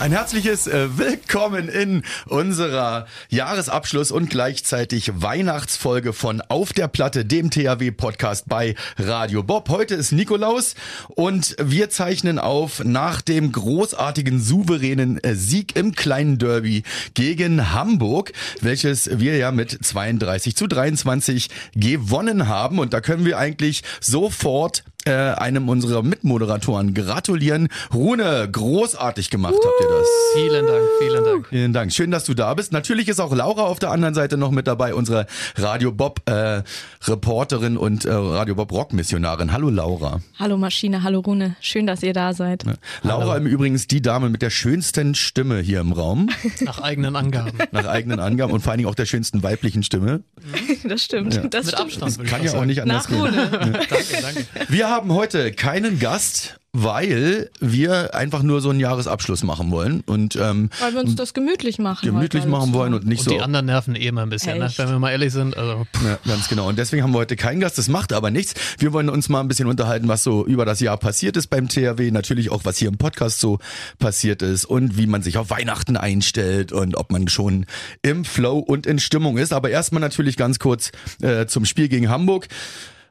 [0.00, 7.48] Ein herzliches äh, Willkommen in unserer Jahresabschluss und gleichzeitig Weihnachtsfolge von Auf der Platte, dem
[7.48, 9.68] THW-Podcast bei Radio Bob.
[9.68, 10.74] Heute ist Nikolaus
[11.08, 16.82] und wir zeichnen auf nach dem großartigen, souveränen äh, Sieg im kleinen Derby
[17.14, 22.80] gegen Hamburg, welches wir ja mit 32 zu 23 gewonnen haben.
[22.80, 27.68] Und da können wir eigentlich sofort äh, einem unserer Mitmoderatoren gratulieren.
[27.92, 30.08] Rune, großartig gemacht habt ihr das.
[30.34, 31.48] Vielen Dank, vielen Dank.
[31.48, 31.92] Vielen Dank.
[31.92, 32.72] Schön, dass du da bist.
[32.72, 36.62] Natürlich ist auch Laura auf der anderen Seite noch mit dabei, unsere Radio Bob äh,
[37.04, 39.52] Reporterin und äh, Radio Bob Rock Missionarin.
[39.52, 40.20] Hallo Laura.
[40.38, 41.56] Hallo Maschine, hallo Rune.
[41.60, 42.64] Schön, dass ihr da seid.
[42.64, 42.74] Ja.
[43.02, 46.30] Laura im Übrigen ist die Dame mit der schönsten Stimme hier im Raum.
[46.60, 47.52] Nach eigenen Angaben.
[47.72, 50.22] Nach eigenen Angaben und vor allen Dingen auch der schönsten weiblichen Stimme.
[50.86, 51.34] Das stimmt.
[51.34, 51.46] Ja.
[51.46, 52.02] Das Mit stimmt.
[52.02, 52.28] Abstand.
[52.28, 53.20] Kann ja auch nicht anders Nach gehen.
[53.20, 53.72] Rune.
[53.88, 54.46] Danke, danke.
[54.68, 60.36] Wir haben heute keinen Gast, weil wir einfach nur so einen Jahresabschluss machen wollen und
[60.36, 62.06] ähm, Weil wir uns das gemütlich machen.
[62.06, 64.72] gemütlich machen wollen und nicht Und so die anderen nerven eh immer ein bisschen, ne?
[64.76, 65.56] Wenn wir mal ehrlich sind.
[65.56, 66.68] Also, Ja, ganz genau.
[66.68, 67.76] Und deswegen haben wir heute keinen Gast.
[67.76, 68.54] Das macht aber nichts.
[68.78, 71.68] Wir wollen uns mal ein bisschen unterhalten, was so über das Jahr passiert ist beim
[71.68, 72.12] THW.
[72.12, 73.58] Natürlich auch, was hier im Podcast so
[73.98, 77.66] passiert ist und wie man sich auf Weihnachten einstellt und ob man schon
[78.02, 79.52] im Flow und in Stimmung ist.
[79.52, 82.46] Aber erstmal natürlich ganz kurz äh, zum Spiel gegen Hamburg.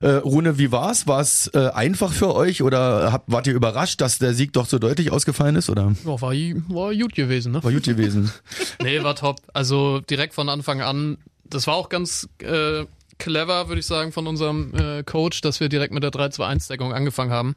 [0.03, 1.07] Äh, Rune, wie war's?
[1.07, 4.65] War es äh, einfach für euch oder habt, wart ihr überrascht, dass der Sieg doch
[4.65, 5.69] so deutlich ausgefallen ist?
[5.69, 7.63] Oder ja, war, war gut gewesen, ne?
[7.63, 8.29] war gut gewesen?
[8.83, 9.39] Nee, war top.
[9.53, 12.85] Also direkt von Anfang an, das war auch ganz äh,
[13.17, 17.31] clever, würde ich sagen, von unserem äh, Coach, dass wir direkt mit der 3-2-1-Deckung angefangen
[17.31, 17.55] haben.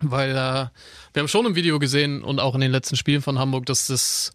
[0.00, 3.40] Weil äh, wir haben schon im Video gesehen und auch in den letzten Spielen von
[3.40, 4.32] Hamburg, dass das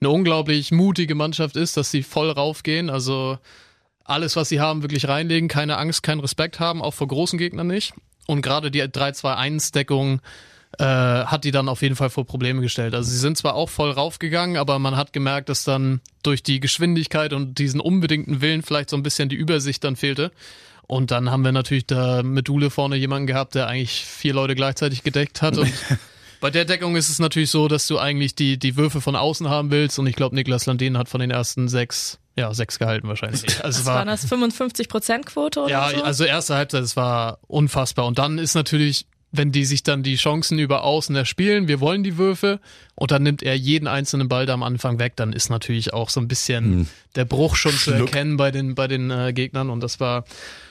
[0.00, 2.90] eine unglaublich mutige Mannschaft ist, dass sie voll raufgehen.
[2.90, 3.38] Also
[4.04, 7.66] alles, was sie haben, wirklich reinlegen, keine Angst, keinen Respekt haben, auch vor großen Gegnern
[7.66, 7.94] nicht.
[8.26, 10.20] Und gerade die 3-2-1-Deckung
[10.78, 12.94] äh, hat die dann auf jeden Fall vor Probleme gestellt.
[12.94, 16.60] Also sie sind zwar auch voll raufgegangen, aber man hat gemerkt, dass dann durch die
[16.60, 20.32] Geschwindigkeit und diesen unbedingten Willen vielleicht so ein bisschen die Übersicht dann fehlte.
[20.86, 24.54] Und dann haben wir natürlich da mit Dule vorne jemanden gehabt, der eigentlich vier Leute
[24.54, 25.56] gleichzeitig gedeckt hat.
[25.58, 25.72] Und
[26.40, 29.48] bei der Deckung ist es natürlich so, dass du eigentlich die, die Würfe von außen
[29.48, 29.98] haben willst.
[29.98, 33.42] Und ich glaube, Niklas Landin hat von den ersten sechs, ja, sechs gehalten wahrscheinlich.
[33.62, 36.02] Also es Was war das 55 Prozent Quote oder ja, so?
[36.02, 38.06] also erste Halbzeit, es war unfassbar.
[38.06, 42.02] Und dann ist natürlich, wenn die sich dann die Chancen über außen erspielen, wir wollen
[42.02, 42.60] die Würfe
[42.94, 46.10] und dann nimmt er jeden einzelnen Ball da am Anfang weg, dann ist natürlich auch
[46.10, 48.08] so ein bisschen der Bruch schon zu Schluck.
[48.08, 49.70] erkennen bei den, bei den äh, Gegnern.
[49.70, 50.24] Und das war,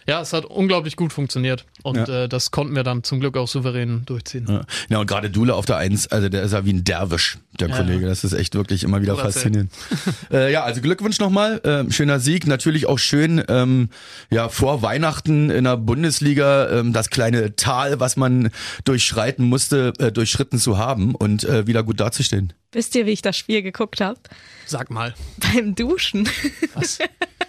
[0.08, 1.66] ja, es hat unglaublich gut funktioniert.
[1.84, 2.24] Und Ja.
[2.24, 4.46] äh, das konnten wir dann zum Glück auch souverän durchziehen.
[4.50, 7.38] Ja, ja und gerade Dule auf der Eins, also der ist ja wie ein Derwisch,
[7.60, 7.78] der Ja.
[7.78, 8.06] Kollege.
[8.08, 9.34] Das ist echt wirklich immer wieder erzählt.
[9.34, 9.72] faszinierend.
[10.32, 11.62] äh, ja, also Glückwunsch nochmal.
[11.64, 12.48] Ähm, schöner Sieg.
[12.48, 13.90] Natürlich auch schön, ähm,
[14.30, 18.50] ja, vor Weihnachten in der Bundesliga ähm, das kleine Tal, was man
[18.86, 22.54] durchschreiten musste, äh, durchschritten zu haben und äh, wieder gut dazustehen.
[22.74, 24.20] Wisst ihr, wie ich das Spiel geguckt habe?
[24.66, 25.14] Sag mal,
[25.54, 26.30] Beim Duschen.
[26.74, 27.00] was?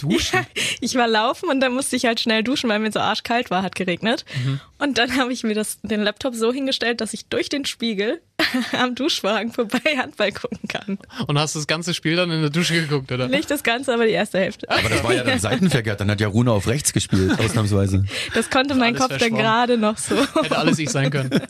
[0.00, 0.46] Duschen?
[0.80, 3.62] Ich war laufen und dann musste ich halt schnell duschen, weil mir so arschkalt war,
[3.62, 4.24] hat geregnet.
[4.44, 4.60] Mhm.
[4.78, 8.22] Und dann habe ich mir das, den Laptop so hingestellt, dass ich durch den Spiegel
[8.80, 10.98] am Duschvorhang vorbei Handball gucken kann.
[11.26, 13.28] Und hast das ganze Spiel dann in der Dusche geguckt, oder?
[13.28, 14.70] Nicht das Ganze, aber die erste Hälfte.
[14.70, 16.00] Aber das war ja dann seitenverkehrt.
[16.00, 18.04] Dann hat ja Rune auf rechts gespielt, ausnahmsweise.
[18.34, 20.16] Das konnte mein Alles Kopf dann gerade noch so.
[20.16, 21.30] Hätte alles ich sein können.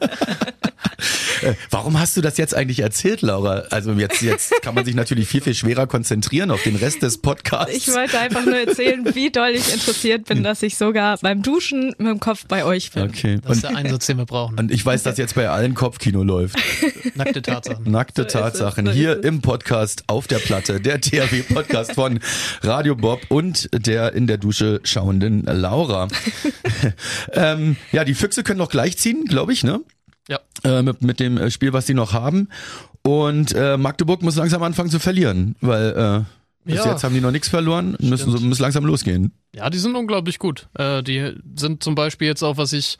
[1.71, 3.65] Warum hast du das jetzt eigentlich erzählt, Laura?
[3.71, 7.19] Also jetzt, jetzt kann man sich natürlich viel, viel schwerer konzentrieren auf den Rest des
[7.19, 7.75] Podcasts.
[7.75, 11.95] Ich wollte einfach nur erzählen, wie doll ich interessiert bin, dass ich sogar beim Duschen
[11.99, 13.05] mit dem Kopf bei euch bin.
[13.05, 13.39] okay.
[13.43, 14.59] Das ist Und, der Einsatz, den wir brauchen.
[14.59, 16.57] und ich weiß, dass jetzt bei allen Kopfkino läuft.
[17.15, 17.91] Nackte Tatsachen.
[17.91, 22.21] Nackte So Tatsachen so hier im Podcast auf der Platte, der THW-Podcast von
[22.63, 26.09] Radio Bob und der in der Dusche schauenden Laura.
[27.33, 29.81] ähm, ja, die Füchse können noch gleich ziehen, glaube ich, ne?
[30.29, 30.39] Ja.
[30.63, 32.49] Äh, mit, mit dem äh, Spiel, was sie noch haben.
[33.03, 36.91] Und äh, Magdeburg muss langsam anfangen zu verlieren, weil äh, bis Ja.
[36.93, 38.51] jetzt haben die noch nichts verloren, müssen, so, Stimmt.
[38.51, 39.33] muss langsam losgehen.
[39.55, 40.69] Ja, die sind unglaublich gut.
[40.75, 42.99] Äh, die sind zum Beispiel jetzt auch, was ich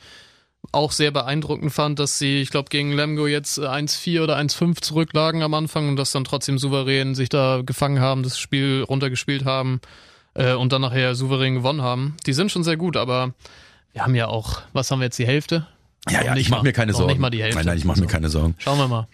[0.71, 4.81] auch sehr beeindruckend fand, dass sie, ich glaube, gegen Lemgo jetzt äh, 1-4 oder 1-5
[4.81, 9.45] zurücklagen am Anfang und das dann trotzdem souverän sich da gefangen haben, das Spiel runtergespielt
[9.45, 9.79] haben
[10.33, 12.17] äh, und dann nachher souverän gewonnen haben.
[12.25, 13.33] Die sind schon sehr gut, aber
[13.93, 15.67] wir haben ja auch, was haben wir jetzt, die Hälfte?
[16.09, 17.11] Ja, ja, ich mache mir keine Sorgen.
[17.11, 17.57] nicht mal die Hälfte.
[17.57, 18.55] Nein, nein, ich mache mir keine Sorgen.
[18.59, 19.07] Schauen wir mal.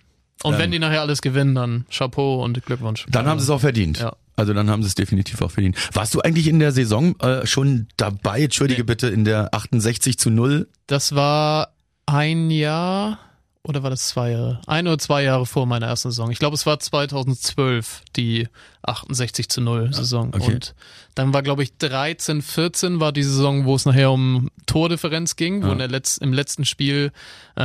[0.43, 3.05] Und Ähm, wenn die nachher alles gewinnen, dann Chapeau und Glückwunsch.
[3.09, 3.99] Dann haben sie es auch verdient.
[3.99, 4.15] Ja.
[4.35, 5.77] Also dann haben sie es definitiv auch verdient.
[5.95, 8.85] Warst du eigentlich in der Saison äh, schon dabei, entschuldige Nee.
[8.85, 10.67] bitte, in der 68 zu 0?
[10.87, 11.69] Das war
[12.05, 13.17] ein Jahr
[13.65, 14.61] oder war das zwei Jahre?
[14.67, 16.31] Ein oder zwei Jahre vor meiner ersten Saison.
[16.31, 18.47] Ich glaube, es war 2012, die
[18.83, 20.31] 68 zu 0 Saison.
[20.33, 20.53] okay.
[20.53, 20.75] Und
[21.15, 25.63] dann war, glaube ich, 13, 14 war die Saison, wo es nachher um Tordifferenz ging,
[25.63, 27.11] wo in der Letz-, im letzten Spiel,
[27.55, 27.61] äh,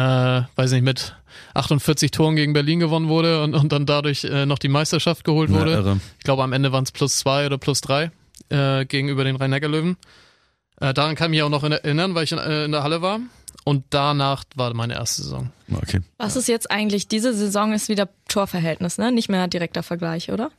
[0.56, 1.14] weiß nicht, mit
[1.54, 5.50] 48 Toren gegen Berlin gewonnen wurde und, und dann dadurch äh, noch die Meisterschaft geholt
[5.50, 5.72] Ja, wurde.
[5.72, 6.00] irre.
[6.18, 8.10] Ich glaube, am Ende waren es plus zwei oder plus drei
[8.48, 9.96] äh, gegenüber den Rhein-Neckar-Löwen.
[10.80, 13.02] Äh, daran kann ich mich auch noch erinnern, weil ich in, äh, in der Halle
[13.02, 13.20] war.
[13.70, 15.52] Und danach war meine erste Saison.
[15.72, 16.00] Okay.
[16.18, 19.12] Was ist jetzt eigentlich, diese Saison ist wieder Torverhältnis, ne?
[19.12, 20.50] Nicht mehr direkter Vergleich, oder?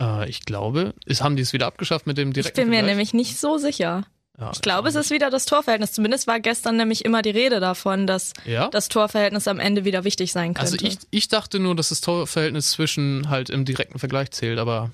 [0.00, 2.76] Äh, ich glaube, ist, haben die es wieder abgeschafft mit dem Ich direkten bin mir
[2.76, 2.90] Vergleich?
[2.92, 4.04] nämlich nicht so sicher.
[4.38, 5.90] Ja, Ich glaube, es ist wieder das Torverhältnis.
[5.94, 8.68] Zumindest war gestern nämlich immer die Rede davon, dass Ja?
[8.68, 10.60] das Torverhältnis am Ende wieder wichtig sein könnte.
[10.74, 14.92] Also ich, ich dachte nur, dass das Torverhältnis zwischen halt im direkten Vergleich zählt, aber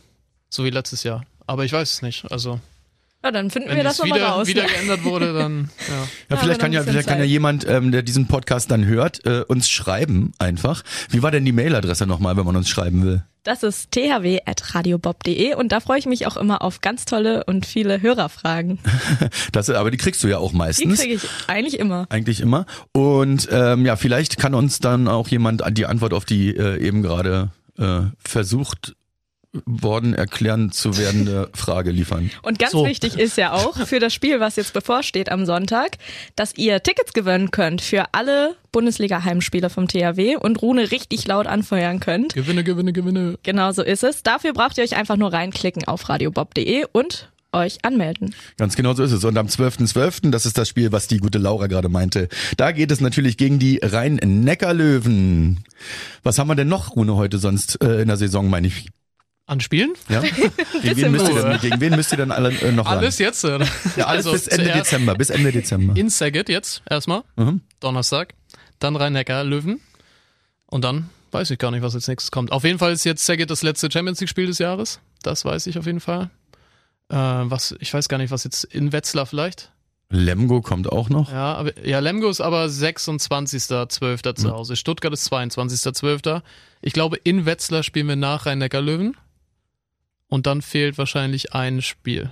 [0.48, 1.26] so wie letztes Jahr.
[1.46, 2.32] Aber ich weiß es nicht.
[2.32, 2.58] Also
[3.24, 4.46] ja, dann finden wenn wir das nochmal wieder, raus.
[4.46, 5.94] wieder geändert wurde, dann ja.
[5.94, 9.24] Ja, Ja, vielleicht kann ja, vielleicht kann ja jemand, ähm, der diesen Podcast dann hört,
[9.26, 10.82] äh, uns schreiben einfach.
[11.10, 13.24] Wie war denn die Mailadresse nochmal, wenn man uns schreiben will?
[13.44, 18.02] Das ist thw.radiobob.de und da freue ich mich auch immer auf ganz tolle und viele
[18.02, 18.78] Hörerfragen.
[19.52, 21.00] Das, aber die kriegst du ja auch Die meistens.
[21.00, 22.06] kriege ich eigentlich immer.
[22.10, 22.66] Eigentlich immer.
[22.92, 27.02] Und ähm, ja, vielleicht kann uns dann auch jemand die Antwort auf die äh, eben
[27.02, 28.94] gerade äh, versucht
[29.66, 32.30] worden erklären zu werdende Frage liefern.
[32.42, 32.84] Und ganz So.
[32.86, 35.96] wichtig ist ja auch für das Spiel, was jetzt bevorsteht am Sonntag,
[36.36, 42.00] dass ihr Tickets gewinnen könnt für alle Bundesliga-Heimspiele vom THW und Rune richtig laut anfeuern
[42.00, 42.34] könnt.
[42.34, 43.38] Gewinne, Gewinne, Gewinne.
[43.42, 44.22] Genau so ist es.
[44.22, 48.34] Dafür braucht ihr euch einfach nur reinklicken auf radiobob.de und euch anmelden.
[48.58, 49.24] Ganz genau so ist es.
[49.24, 52.28] Und am 12.12., das ist das Spiel, was die gute Laura gerade meinte,
[52.58, 55.64] da geht es natürlich gegen die Rhein-Neckar-Löwen.
[56.22, 58.88] Was haben wir denn noch, Rune, heute sonst äh, in der Saison, meine ich?
[59.48, 59.94] An Spielen?
[60.10, 60.20] Ja?
[60.82, 62.98] Gegen, wen müsst ihr denn, gegen wen müsst ihr dann alle äh, noch ran?
[62.98, 63.42] Alles jetzt?
[63.46, 63.66] Oder?
[63.96, 65.96] Ja, alles Also bis Ende Dezember, bis Ende Dezember.
[65.96, 67.22] In Saget jetzt erstmal.
[67.36, 67.62] Mhm.
[67.80, 68.34] Donnerstag.
[68.78, 69.80] Dann Rhein-Neckar, Löwen.
[70.66, 72.52] Und dann weiß ich gar nicht, was als nächstes kommt.
[72.52, 75.00] Auf jeden Fall ist jetzt Saget das letzte Champions League-Spiel des Jahres.
[75.22, 76.28] Das weiß ich auf jeden Fall.
[77.08, 79.72] Äh, was, ich weiß gar nicht, was jetzt in Wetzlar vielleicht.
[80.10, 81.32] Lemgo kommt auch noch.
[81.32, 84.34] Ja, aber, ja, Lemgo ist aber 26.12.
[84.34, 84.76] zu Hause.
[84.76, 86.42] Stuttgart ist 22.12.
[86.82, 89.16] Ich glaube, in Wetzlar spielen wir nach Rhein-Neckar-Löwen.
[90.28, 92.30] Und dann fehlt wahrscheinlich ein Spiel.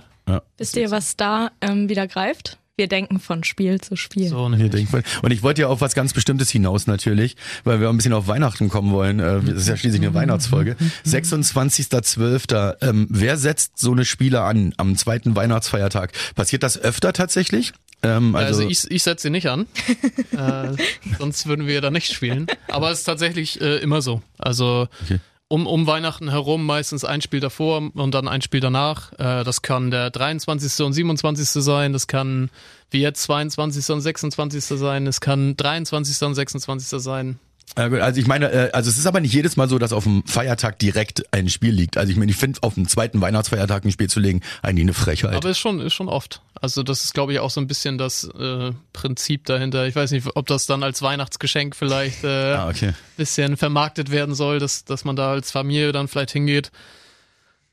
[0.57, 2.57] Wisst ihr, was da ähm, wieder greift?
[2.75, 4.27] Wir denken von Spiel zu Spiel.
[4.27, 4.69] So, ne.
[4.69, 7.97] denkt man- Und ich wollte ja auf was ganz Bestimmtes hinaus natürlich, weil wir ein
[7.97, 9.19] bisschen auf Weihnachten kommen wollen.
[9.19, 10.75] Äh, Das ist ja schließlich eine Weihnachtsfolge.
[11.05, 12.77] 26.12.
[12.81, 16.11] Ähm, wer setzt so eine Spiele an am zweiten Weihnachtsfeiertag?
[16.35, 17.73] Passiert das öfter tatsächlich?
[18.03, 19.65] Ähm, Also, also, ich, ich setze sie nicht an.
[20.37, 20.75] äh,
[21.17, 22.47] sonst würden wir da nicht spielen.
[22.67, 24.21] Aber es ist tatsächlich äh, immer so.
[24.37, 25.19] Also Okay.
[25.49, 29.13] Um, um Weihnachten herum meistens ein Spiel davor und dann ein Spiel danach.
[29.13, 30.85] Äh, das kann der 23.
[30.85, 31.63] und 27.
[31.63, 31.93] sein.
[31.93, 32.49] Das kann
[32.91, 33.89] wie jetzt 22.
[33.91, 34.63] und 26.
[34.65, 35.07] sein.
[35.07, 36.21] Es kann 23.
[36.27, 37.01] und 26.
[37.01, 37.39] sein.
[37.75, 40.23] Also ich meine, äh, also es ist aber nicht jedes Mal so, dass auf dem
[40.25, 41.97] Feiertag direkt ein Spiel liegt.
[41.97, 44.93] Also ich meine, ich finde auf dem zweiten Weihnachtsfeiertag ein Spiel zu legen eigentlich eine
[44.93, 45.35] Frechheit.
[45.35, 46.41] Aber ist schon, ist schon oft.
[46.59, 49.85] Also das ist, glaube ich, auch so ein bisschen das äh, Prinzip dahinter.
[49.87, 52.93] Ich weiß nicht, ob das dann als Weihnachtsgeschenk vielleicht äh, ah, okay.
[53.15, 56.71] bisschen vermarktet werden soll, dass, dass man da als Familie dann vielleicht hingeht.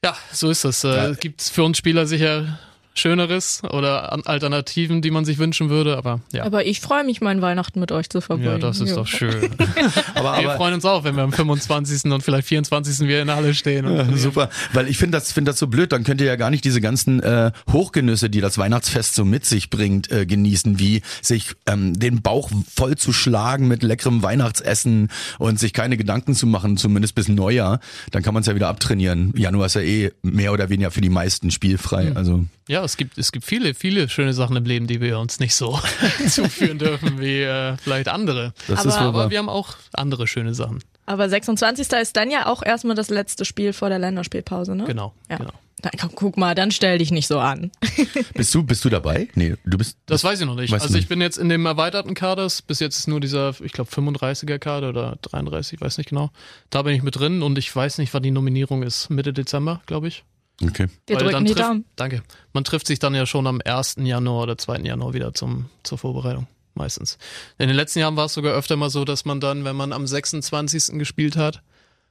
[0.04, 0.82] Ja, so ist es.
[0.82, 1.08] Ja.
[1.08, 2.58] Äh, Gibt für uns Spieler sicher
[2.96, 6.44] Schöneres oder Alternativen, die man sich wünschen würde, aber ja.
[6.44, 8.52] Aber ich freue mich, mein Weihnachten mit euch zu verbringen.
[8.52, 8.96] Ja, das ist Jo.
[8.96, 9.50] doch schön.
[10.14, 12.12] Aber, Wir aber freuen uns auch, wenn wir am 25.
[12.12, 13.00] und vielleicht 24.
[13.06, 13.84] wieder in der Halle stehen.
[13.86, 15.92] Und Ja, super, weil ich finde das, finde das so blöd.
[15.92, 19.44] Dann könnt ihr ja gar nicht diese ganzen äh, Hochgenüsse, die das Weihnachtsfest so mit
[19.44, 25.08] sich bringt, äh, genießen, wie sich ähm, den Bauch voll zu schlagen mit leckerem Weihnachtsessen
[25.38, 27.80] und sich keine Gedanken zu machen, zumindest bis Neujahr.
[28.12, 29.32] Dann kann man es ja wieder abtrainieren.
[29.36, 32.12] Januar ist ja eh mehr oder weniger für die meisten spielfrei.
[32.14, 35.38] Also Ja, es gibt, es gibt viele, viele schöne Sachen im Leben, die wir uns
[35.38, 35.78] nicht so
[36.28, 38.54] zuführen dürfen wie äh, vielleicht andere.
[38.68, 40.80] das Aber- ist wohl Aber wir haben auch andere schöne Sachen.
[41.06, 41.92] Aber 26.
[41.92, 44.84] ist dann ja auch erstmal das letzte Spiel vor der Länderspielpause, ne?
[44.84, 45.12] Genau.
[45.30, 45.36] Ja.
[45.36, 45.50] genau.
[45.82, 47.70] Na, komm, guck mal, dann stell dich nicht so an.
[48.34, 49.28] Bist du, bist du dabei?
[49.34, 49.98] Nee, du bist.
[50.06, 50.72] Das weiß ich noch nicht.
[50.72, 52.48] Also ich bin jetzt in dem erweiterten Kader.
[52.66, 56.30] Bis jetzt ist nur dieser, ich glaube, 35er Kader oder 33, ich weiß nicht genau.
[56.70, 59.10] Da bin ich mit drin und ich weiß nicht, wann die Nominierung ist.
[59.10, 60.24] Mitte Dezember, glaube ich.
[60.62, 60.88] Okay.
[61.06, 61.84] Wir Weil drücken dann die trifft, Daumen.
[61.96, 62.22] Danke.
[62.52, 63.96] Man trifft sich dann ja schon am 1.
[63.98, 64.78] Januar oder 2.
[64.78, 66.46] Januar wieder zum, zur Vorbereitung.
[66.74, 67.18] Meistens.
[67.58, 69.92] In den letzten Jahren war es sogar öfter mal so, dass man dann, wenn man
[69.92, 70.98] am 26.
[70.98, 71.62] gespielt hat,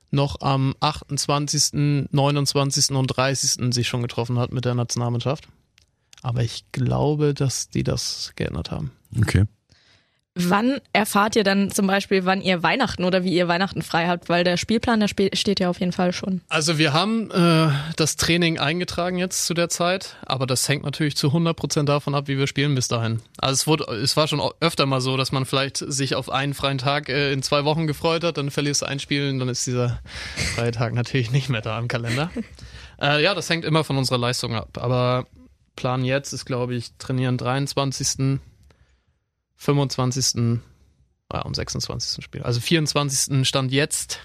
[0.10, 2.92] noch am 28., 29.
[2.92, 3.74] und 30.
[3.74, 5.48] sich schon getroffen hat mit der Nationalmannschaft.
[6.22, 8.92] Aber ich glaube, dass die das geändert haben.
[9.20, 9.46] Okay.
[10.36, 14.30] Wann erfahrt ihr dann zum Beispiel, wann ihr Weihnachten oder wie ihr Weihnachten frei habt?
[14.30, 16.42] Weil der Spielplan, der steht ja auf jeden Fall schon.
[16.50, 21.16] Also wir haben äh, das Training eingetragen jetzt zu der Zeit, aber das hängt natürlich
[21.16, 23.22] zu 100% davon ab, wie wir spielen bis dahin.
[23.38, 26.56] Also es, wurde, es war schon öfter mal so, dass man vielleicht sich auf einen
[26.56, 29.50] freien Tag äh, in zwei Wochen gefreut hat, dann verlierst du ein Spiel und dann
[29.50, 30.00] ist dieser
[30.56, 32.32] freie Tag natürlich nicht mehr da im Kalender.
[33.02, 34.78] Äh, ja, das hängt immer von unserer Leistung ab.
[34.80, 35.26] Aber
[35.76, 38.40] Plan jetzt ist, glaube ich, trainieren 23.,
[39.64, 40.60] 25.,
[41.32, 42.24] ja, am 26.
[42.24, 42.44] Spiel.
[42.44, 43.48] Also 24.
[43.48, 44.20] stand jetzt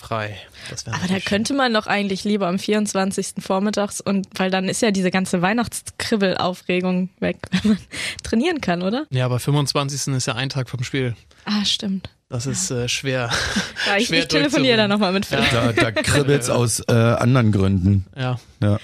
[0.00, 0.38] frei.
[0.86, 1.24] Aber da schön.
[1.24, 3.34] könnte man doch eigentlich lieber am 24.
[3.38, 7.78] vormittags und weil dann ist ja diese ganze Weihnachtskribbelaufregung weg, wenn man
[8.22, 9.06] trainieren kann, oder?
[9.10, 10.14] Ja, aber 25.
[10.14, 11.14] ist ja ein Tag vom Spiel.
[11.44, 12.10] Ah, stimmt.
[12.28, 13.30] Das ist äh, schwer.
[13.86, 15.50] Ja, ich, Schwer ich telefoniere da nochmal mit Philipp.
[15.50, 18.04] Da, da kribbelt's aus äh, anderen Gründen.
[18.14, 18.38] Ja.
[18.62, 18.78] Ja.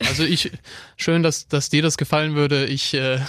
[0.00, 0.50] Also ich,
[0.96, 2.66] schön, dass, dass dir das gefallen würde.
[2.66, 3.20] Ich äh,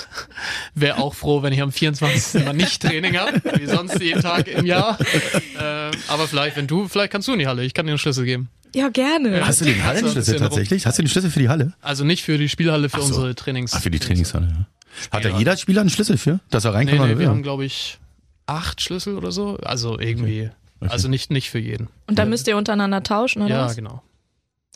[0.74, 2.44] wäre auch froh, wenn ich am 24.
[2.44, 4.98] mal nicht Training habe, wie sonst jeden Tag im Jahr.
[5.00, 7.64] Äh, aber vielleicht, wenn du, vielleicht kannst du in die Halle.
[7.64, 8.50] Ich kann dir einen Schlüssel geben.
[8.74, 9.38] Ja, gerne.
[9.38, 9.48] Ja.
[9.48, 10.86] Hast du den Also Hallenschlüssel bisschen tatsächlich?
[10.86, 11.74] Hast du den Schlüssel für die Halle?
[11.82, 13.08] Also nicht für die Spielhalle, für so.
[13.08, 13.74] unsere Trainings.
[13.74, 14.66] Ach, für die Trainingshalle, ja.
[15.12, 15.38] Hat da Ja.
[15.38, 16.40] jeder Spieler einen Schlüssel für?
[16.50, 18.00] Dass er rein kann, Nee, nee, wir haben, glaube ich,
[18.48, 19.58] acht Schlüssel oder so.
[19.58, 20.50] Also irgendwie.
[20.82, 21.88] Also nicht, nicht für jeden.
[22.08, 23.76] Und dann müsst ihr untereinander tauschen, oder ja, was?
[23.76, 24.04] genau.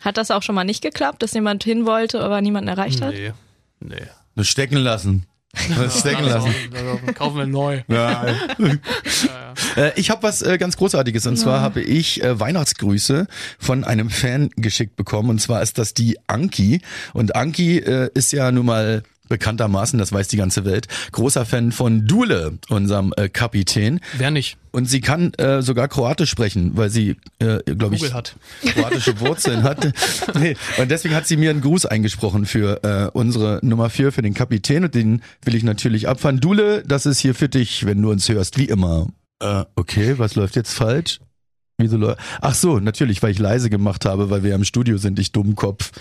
[0.01, 3.13] Hat das auch schon mal nicht geklappt, dass jemand hin wollte, aber niemanden erreicht hat?
[3.13, 3.33] Nee.
[3.79, 4.07] Nee.
[4.35, 5.25] Das stecken lassen.
[5.89, 6.53] Stecken lassen.
[7.15, 7.81] Kaufen wir neu.
[7.89, 8.25] Ja.
[9.75, 13.27] Äh, ich habe was äh, ganz Großartiges und zwar habe ich äh, Weihnachtsgrüße
[13.57, 16.81] von einem Fan geschickt bekommen und zwar ist das die Anki
[17.13, 21.71] und Anki äh, ist ja nun mal bekanntermaßen, das weiß die ganze Welt, großer Fan
[21.71, 24.57] von Dule, unserem äh, Kapitän Wer nicht?
[24.71, 28.35] und sie kann äh, sogar Kroatisch sprechen, weil sie, äh, glaube ich, hat.
[28.73, 29.79] kroatische Wurzeln hat.
[30.39, 34.21] Nee, und deswegen hat sie mir einen Gruß eingesprochen für äh, unsere Nummer vier für
[34.21, 36.39] den Kapitän und den will ich natürlich abfahren.
[36.39, 39.07] Dule, das ist hier für dich, wenn du uns hörst, wie immer.
[39.39, 41.19] Äh, okay, was läuft jetzt falsch?
[41.77, 45.17] Wieso läu- Ach so, natürlich, weil ich leise gemacht habe, weil wir im Studio sind,
[45.17, 45.91] ich Dummkopf.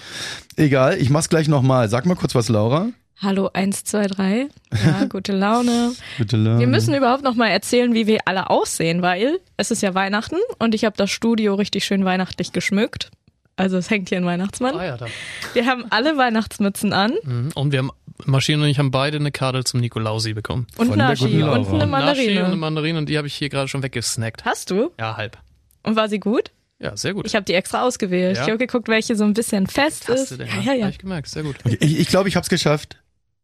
[0.56, 1.88] Egal, ich mach's gleich nochmal.
[1.88, 2.88] Sag mal kurz was, Laura.
[3.20, 4.48] Hallo, eins, zwei, drei.
[4.84, 5.92] Ja, gute Laune.
[6.18, 6.60] Bitte, Laura.
[6.60, 10.37] Wir müssen überhaupt noch mal erzählen, wie wir alle aussehen, weil es ist ja Weihnachten
[10.58, 13.10] und ich habe das Studio richtig schön weihnachtlich geschmückt.
[13.56, 14.76] Also es hängt hier ein Weihnachtsmann.
[14.76, 15.06] Ah ja, da.
[15.52, 17.50] Wir haben alle Weihnachtsmützen an Mhm.
[17.56, 17.90] Und wir haben,
[18.25, 20.68] Maschine und ich haben beide eine Karte zum Nikolausi bekommen.
[20.76, 22.56] und Von Naschi und eine Naschi und eine Mandarine.
[22.56, 24.44] Mandarine und die habe ich hier gerade schon weggesnackt.
[24.44, 24.92] Hast du?
[25.00, 25.38] Ja, halb.
[25.82, 26.52] Und war sie gut?
[26.78, 27.26] Ja, sehr gut.
[27.26, 28.37] Ich habe die extra ausgewählt.
[28.37, 28.44] Ja?
[28.44, 30.30] Ich habe geguckt, welche so ein bisschen fest Hast ist.
[30.30, 30.46] du denn?
[30.48, 30.84] Ja, ja, ja.
[30.84, 31.56] Hab ich gemerkt, sehr gut.
[31.64, 32.98] Okay, ich ich glaube, ich hab's geschafft.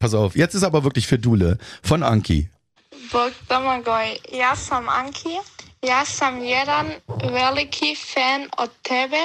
[0.04, 2.50] Pass auf, jetzt ist aber wirklich für Dule von Anki.
[3.10, 5.38] Bog Domagoj, ja sam Anki,
[5.82, 9.16] ja sam jedan veliki fan od tebe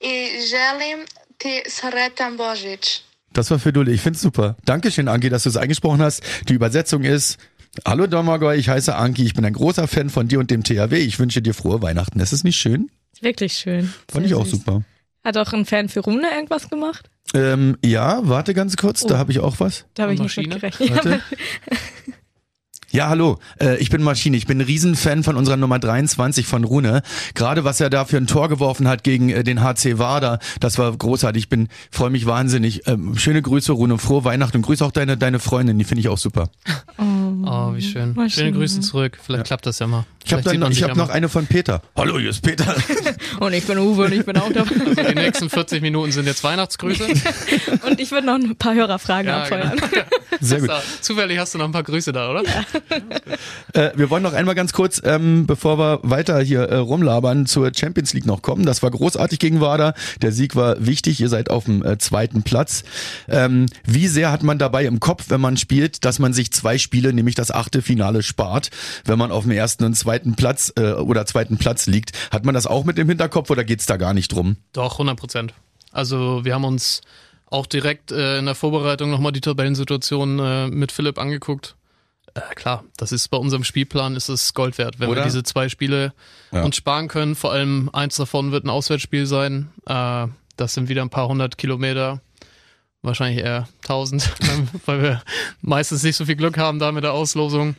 [0.00, 0.14] i
[0.50, 1.06] želim
[1.38, 3.02] ti sretan Božić.
[3.32, 3.92] Das war für Dule.
[3.92, 4.56] Ich find's super.
[4.64, 6.22] Dankeschön, Anki, dass du es eingesprochen hast.
[6.48, 7.38] Die Übersetzung ist,
[7.86, 10.96] Hallo Domagoj, ich heiße Anki, ich bin ein großer Fan von dir und dem THW.
[10.96, 12.18] Ich wünsche dir frohe Weihnachten.
[12.18, 12.90] Das ist nicht schön?
[13.20, 13.94] Wirklich schön.
[14.10, 14.58] Fand Sehr ich auch süß.
[14.58, 14.82] super.
[15.22, 17.08] Hat auch ein Fan für Rune irgendwas gemacht?
[17.34, 19.18] Ähm, ja, warte ganz kurz, da Oh.
[19.18, 19.86] habe ich auch was.
[19.94, 20.54] Da habe ich nicht Maschine?
[20.54, 20.90] mit gerechnet.
[20.90, 21.20] Warte.
[22.92, 24.36] Ja, hallo, äh, ich bin Maschine.
[24.36, 27.02] Ich bin ein Riesenfan von unserer Nummer 23 von Rune.
[27.34, 30.76] Gerade was er da für ein Tor geworfen hat gegen äh, den HC Wader, das
[30.76, 31.44] war großartig.
[31.44, 32.88] Ich bin freue mich wahnsinnig.
[32.88, 36.08] Ähm, schöne Grüße, Rune, frohe Weihnachten und grüße auch deine deine Freundin, die finde ich
[36.08, 36.50] auch super.
[36.98, 38.14] Oh, wie schön.
[38.14, 38.30] Maschine.
[38.46, 39.18] Schöne Grüße zurück.
[39.22, 40.04] Vielleicht klappt das ja mal.
[40.24, 41.82] Ich habe man ich ja noch eine von Peter.
[41.96, 42.74] Hallo, hier ist Peter.
[43.40, 44.74] Und ich bin Uwe und ich bin auch dabei.
[44.86, 47.04] Also die nächsten 40 Minuten sind jetzt Weihnachtsgrüße.
[47.86, 49.80] Und ich würde noch ein paar Hörerfragen Ja, abfeuern.
[49.90, 50.04] genau.
[50.40, 50.70] Sehr gut.
[51.00, 52.42] Zufällig hast du noch ein paar Grüße da, oder?
[53.72, 57.70] Äh, wir wollen noch einmal ganz kurz, ähm, bevor wir weiter hier äh, rumlabern, zur
[57.72, 58.66] Champions League noch kommen.
[58.66, 59.94] Das war großartig gegen Wader.
[60.22, 61.20] Der Sieg war wichtig.
[61.20, 62.82] Ihr seid auf dem äh, zweiten Platz.
[63.28, 66.78] Ähm, wie sehr hat man dabei im Kopf, wenn man spielt, dass man sich zwei
[66.78, 68.70] Spiele, nämlich das achte Finale, spart,
[69.04, 72.10] wenn man auf dem ersten und zweiten Platz äh, oder zweiten Platz liegt?
[72.32, 74.56] Hat man das auch mit im Hinterkopf oder geht's da gar nicht drum?
[74.72, 75.54] Doch, 100 Prozent.
[75.92, 77.02] Also wir haben uns
[77.46, 81.76] auch direkt äh, in der Vorbereitung nochmal die Tabellensituation äh, mit Philipp angeguckt.
[82.34, 85.20] Äh, klar, das ist bei unserem Spielplan ist es Gold wert, wenn Oder?
[85.20, 86.12] wir diese zwei Spiele
[86.52, 86.62] Ja.
[86.62, 87.34] uns sparen können.
[87.34, 89.70] Vor allem eins davon wird ein Auswärtsspiel sein.
[89.86, 92.20] Äh, das sind wieder ein paar hundert Kilometer,
[93.02, 94.30] wahrscheinlich eher tausend,
[94.86, 95.22] weil wir
[95.62, 97.76] meistens nicht so viel Glück haben da mit der Auslosung.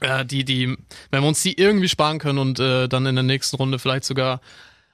[0.00, 0.76] Äh, die, die,
[1.10, 4.04] wenn wir uns die irgendwie sparen können und äh, dann in der nächsten Runde vielleicht
[4.04, 4.40] sogar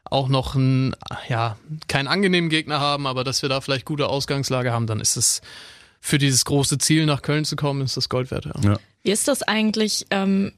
[0.05, 0.95] auch noch ein,
[1.29, 1.57] ja,
[1.89, 5.41] keinen angenehmen Gegner haben, aber dass wir da vielleicht gute Ausgangslage haben, dann ist es
[6.05, 8.45] für dieses große Ziel nach Köln zu kommen, ist das Gold wert.
[8.45, 8.53] Ja.
[8.63, 8.77] Ja.
[9.03, 10.53] Wie ist das eigentlich, ähm,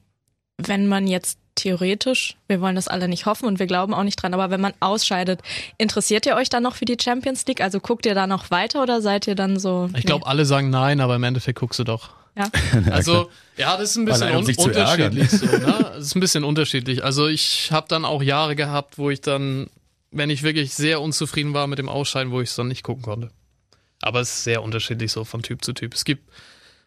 [0.58, 4.20] wenn man jetzt theoretisch, wir wollen das alle nicht hoffen und wir glauben auch nicht
[4.20, 5.42] dran, aber wenn man ausscheidet,
[5.78, 7.60] interessiert ihr euch dann noch für die Champions League?
[7.60, 9.88] Also guckt ihr da noch weiter oder seid ihr dann so?
[9.96, 12.10] Ich glaube, alle sagen nein, aber im Endeffekt guckst du doch.
[12.36, 12.50] Ja.
[12.90, 15.90] Also, ja, das ist ein bisschen Allein, um un unterschiedlich so, ne?
[15.94, 17.04] Das ist ein bisschen unterschiedlich.
[17.04, 19.70] Also ich habe dann auch Jahre gehabt, wo ich dann,
[20.10, 23.04] wenn ich wirklich sehr unzufrieden war mit dem Ausscheiden, wo ich es dann nicht gucken
[23.04, 23.30] konnte.
[24.02, 25.94] Aber es ist sehr unterschiedlich so von Typ zu Typ.
[25.94, 26.30] Es gibt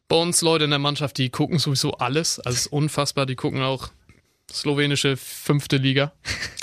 [0.07, 2.39] bei uns Leute in der Mannschaft, die gucken sowieso alles.
[2.39, 3.25] Also es ist unfassbar.
[3.25, 3.89] Die gucken auch
[4.51, 6.11] slowenische fünfte Liga.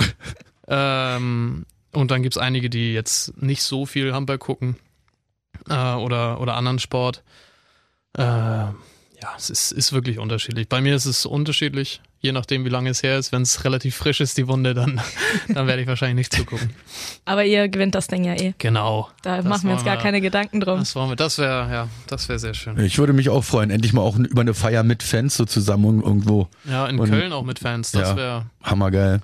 [0.69, 4.77] ähm, und dann gibt's einige, die jetzt nicht so viel Handball gucken
[5.69, 7.23] äh, oder, oder anderen Sport.
[8.17, 8.75] Äh, ja,
[9.37, 10.69] es ist, ist wirklich unterschiedlich.
[10.69, 13.33] Bei mir ist es unterschiedlich, je nachdem, wie lange es her ist.
[13.33, 15.01] Wenn es relativ frisch ist, die Wunde, dann,
[15.49, 16.71] dann werde ich wahrscheinlich nicht zugucken.
[17.25, 18.55] Aber ihr gewinnt das Ding ja eh.
[18.59, 19.09] Genau.
[19.23, 20.79] Da Das machen wir uns gar keine Gedanken drum.
[20.81, 21.17] Das wollen wir.
[21.17, 22.79] Das wäre, ja, das wäre sehr schön.
[22.81, 26.03] Ich würde mich auch freuen, endlich mal auch über eine Feier mit Fans so zusammen
[26.03, 26.49] irgendwo.
[26.65, 27.93] Ja, in Und- Köln auch mit Fans.
[27.93, 28.17] Das Ja.
[28.17, 29.21] wäre, Hammergeil.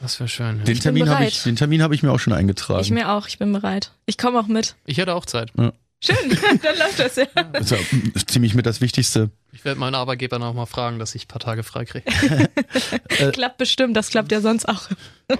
[0.00, 0.58] das wäre schön.
[0.58, 0.64] Ja.
[0.64, 2.80] Den Termin ich, den Termin habe ich mir auch schon eingetragen.
[2.80, 3.92] Ich mir auch, ich bin bereit.
[4.06, 4.76] Ich komme auch mit.
[4.86, 5.50] Ich hätte auch Zeit.
[6.00, 7.24] Schön, dann läuft das ja.
[7.52, 9.30] Das ist ja ziemlich mit das Wichtigste.
[9.52, 12.04] Ich werde meinen Arbeitgeber noch mal fragen, dass ich ein paar Tage frei kriege.
[13.32, 14.88] Klappt bestimmt, das klappt ja sonst auch.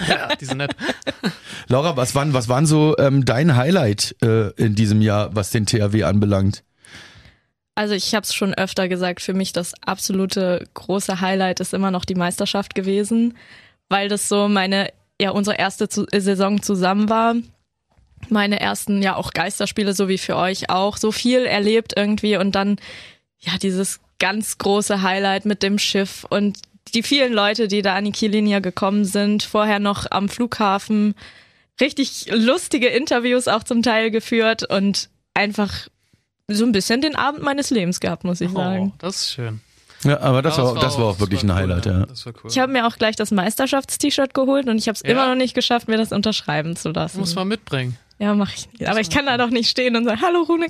[0.08, 0.74] ja, die sind nett.
[1.68, 5.66] Laura, was waren, was waren so ähm, dein Highlight äh, in diesem Jahr, was den
[5.66, 6.64] THW anbelangt?
[7.76, 11.92] Also ich habe es schon öfter gesagt, für mich das absolute große Highlight ist immer
[11.92, 13.36] noch die Meisterschaft gewesen,
[13.88, 17.36] weil das so meine, ja, unsere erste Saison zusammen war.
[18.28, 22.52] Meine ersten, ja, auch Geisterspiele, so wie für euch auch, so viel erlebt irgendwie und
[22.54, 22.76] dann,
[23.38, 26.58] ja, dieses ganz große Highlight mit dem Schiff und
[26.94, 31.14] die vielen Leute, die da an die Kiellinie gekommen sind, vorher noch am Flughafen,
[31.80, 35.72] richtig lustige Interviews auch zum Teil geführt und einfach
[36.48, 38.92] so ein bisschen den Abend meines Lebens gehabt, muss ich Oh, sagen.
[38.98, 39.60] das ist schön.
[40.04, 42.06] Ja, aber das, Ja, war, das war auch wirklich ein cool, Highlight, ja.
[42.06, 42.50] Das war cool.
[42.50, 45.10] Ich habe mir auch gleich das Meisterschafts-T-Shirt geholt und ich habe es Ja?
[45.10, 47.20] immer noch nicht geschafft, mir das unterschreiben zu lassen.
[47.20, 47.96] muss man mitbringen.
[48.18, 48.88] Ja, mach ich nicht.
[48.88, 50.66] Aber ich kann da doch nicht stehen und sagen, hallo Rune.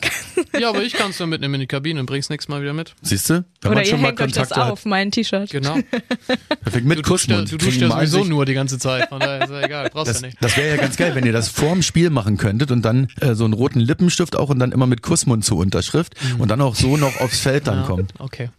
[0.59, 2.73] Ja, aber ich kann es dann mitnehmen in die Kabine und bring's nächstes Mal wieder
[2.75, 2.95] mit.
[3.03, 3.45] Siehst du?
[3.65, 5.51] Oder man ihr schon mal hängt euch das Kontakte auf, mein T-Shirt.
[5.51, 5.77] Genau.
[5.77, 5.85] hat.
[6.63, 7.53] Perfekt, mit Du duschst ja, Kussmund.
[7.53, 9.09] du duschst die ja sowieso nur die ganze Zeit.
[9.09, 10.37] Von daher ist ja egal, brauchst Das, ja nicht.
[10.41, 13.35] das wäre ja ganz geil, wenn ihr das vorm Spiel machen könntet und dann äh,
[13.35, 16.75] so einen roten Lippenstift auch und dann immer mit Kussmund zur Unterschrift und dann auch
[16.75, 17.83] so noch aufs Feld dann Mhm.
[17.83, 18.13] Ja, kommt.
[18.19, 18.51] Okay.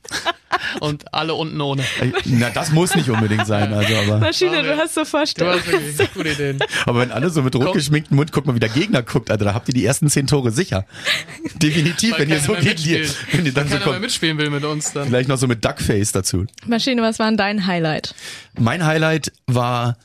[0.80, 1.84] Und alle unten ohne.
[2.26, 5.60] Na, das muss nicht unbedingt sein, also aber, Maschine, du hast so Du Vorstellungen.
[5.60, 6.60] hast wirklich gute Ideen.
[6.86, 9.46] aber wenn alle so mit rot geschminktem Mund guckt, mal wie der Gegner guckt, Alter,
[9.46, 10.86] da habt ihr die ersten zehn Tore sicher.
[11.56, 14.02] Definitiv, Weil wenn ihr so geht, wenn ihr dann so Keiner mehr kommt.
[14.02, 15.08] mitspielen will mit uns dann.
[15.08, 16.46] Vielleicht noch so mit Duckface dazu.
[16.66, 18.16] Maschine, was war denn dein Highlight?
[18.58, 19.98] Mein Highlight war,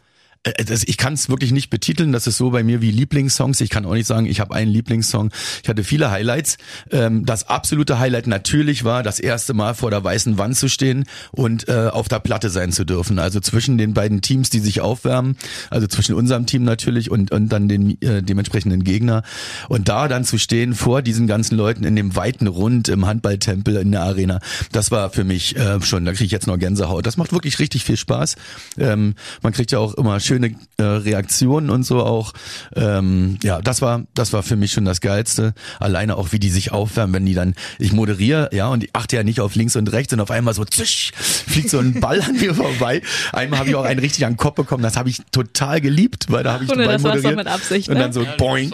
[0.44, 3.60] ich kann es wirklich nicht betiteln, das ist so bei mir wie Lieblingssongs.
[3.60, 5.30] Ich kann auch nicht sagen, ich habe einen Lieblingssong.
[5.62, 6.58] Ich hatte viele Highlights.
[6.90, 11.04] Ähm, das absolute Highlight natürlich war, das erste Mal vor der weißen Wand zu stehen
[11.32, 13.18] und äh, auf der Platte sein zu dürfen.
[13.18, 15.36] Also zwischen den beiden Teams, die sich aufwärmen,
[15.70, 19.22] also zwischen unserem Team natürlich und, und dann den äh, dementsprechenden Gegner.
[19.68, 23.76] Und da dann zu stehen vor diesen ganzen Leuten in dem weiten Rund im Handballtempel
[23.76, 24.40] in der Arena,
[24.72, 27.06] das war für mich äh, schon, da kriege ich jetzt noch Gänsehaut.
[27.06, 28.36] Das macht wirklich richtig viel Spaß.
[28.78, 32.32] Ähm, man kriegt ja auch immer schöne äh, Reaktionen und so auch.
[32.74, 35.54] Ähm, ja, das war, das war für mich schon das Geilste.
[35.80, 39.16] Alleine auch, wie die sich aufwärmen, wenn die dann, ich moderiere, ja, und ich achte
[39.16, 42.20] ja nicht auf links und rechts und auf einmal so zisch, fliegt so ein Ball
[42.20, 43.02] an mir vorbei.
[43.32, 46.26] Einmal habe ich auch einen richtig an den Kopf bekommen, das habe ich total geliebt,
[46.30, 47.36] weil da habe ich Ohne, dabei das war's doch moderiert.
[47.36, 48.00] mit Absicht, Und ne?
[48.00, 48.72] dann so Ja, boing.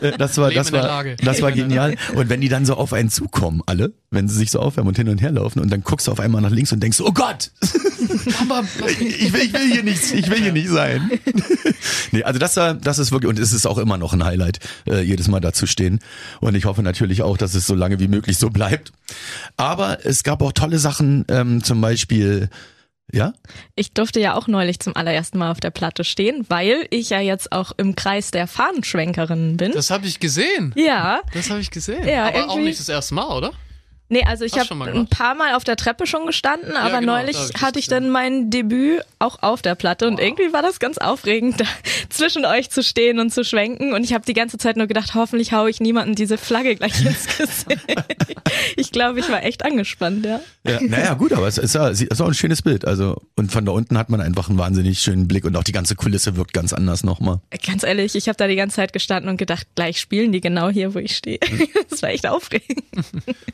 [0.00, 1.96] Äh, Das war, das war, das war genial.
[2.14, 4.96] Und wenn die dann so auf einen zukommen, alle, wenn sie sich so aufwärmen und
[4.96, 7.12] hin und her laufen und dann guckst du auf einmal nach links und denkst, oh
[7.12, 7.50] Gott,
[8.40, 8.62] Aber
[9.00, 11.10] ich will, ich will hier nicht, ich will hier nicht sein.
[12.12, 14.58] nee, also das, war- das ist wirklich, und es ist auch immer noch ein Highlight,
[14.86, 16.00] äh, jedes Mal da zu stehen.
[16.40, 18.92] Und ich hoffe natürlich auch, dass es so lange wie möglich so bleibt.
[19.56, 22.48] Aber es gab auch tolle Sachen, ähm, zum Beispiel,
[23.12, 23.32] ja?
[23.74, 27.20] Ich durfte ja auch neulich zum allerersten Mal auf der Platte stehen, weil ich ja
[27.20, 29.72] jetzt auch im Kreis der Fahnenschwenkerinnen bin.
[29.72, 30.72] das habe ich gesehen.
[30.76, 32.06] ja, Das habe ich gesehen.
[32.06, 33.52] Ja, Aber auch nicht das erste Mal, oder?
[34.12, 37.38] Nee, also ich habe ein paar Mal auf der Treppe schon gestanden, aber genau, neulich
[37.62, 41.60] hatte ich dann mein Debüt auch auf der Platte und irgendwie war das ganz aufregend,
[41.60, 41.64] da
[42.10, 45.14] zwischen euch zu stehen und zu schwenken und ich habe die ganze Zeit nur gedacht,
[45.14, 47.86] hoffentlich haue ich niemanden diese Flagge gleich ins Gesicht.
[48.76, 50.40] ich glaube, ich war echt angespannt, ja.
[50.68, 52.84] ja naja, gut, aber es ist ja es ist auch ein schönes Bild.
[52.84, 55.72] Also, und von da unten hat man einfach einen wahnsinnig schönen Blick und auch die
[55.72, 57.40] ganze Kulisse wirkt ganz anders nochmal.
[57.66, 60.68] Ganz ehrlich, ich habe da die ganze Zeit gestanden und gedacht, gleich spielen die genau
[60.68, 61.38] hier, wo ich stehe.
[61.88, 62.82] Das war echt aufregend.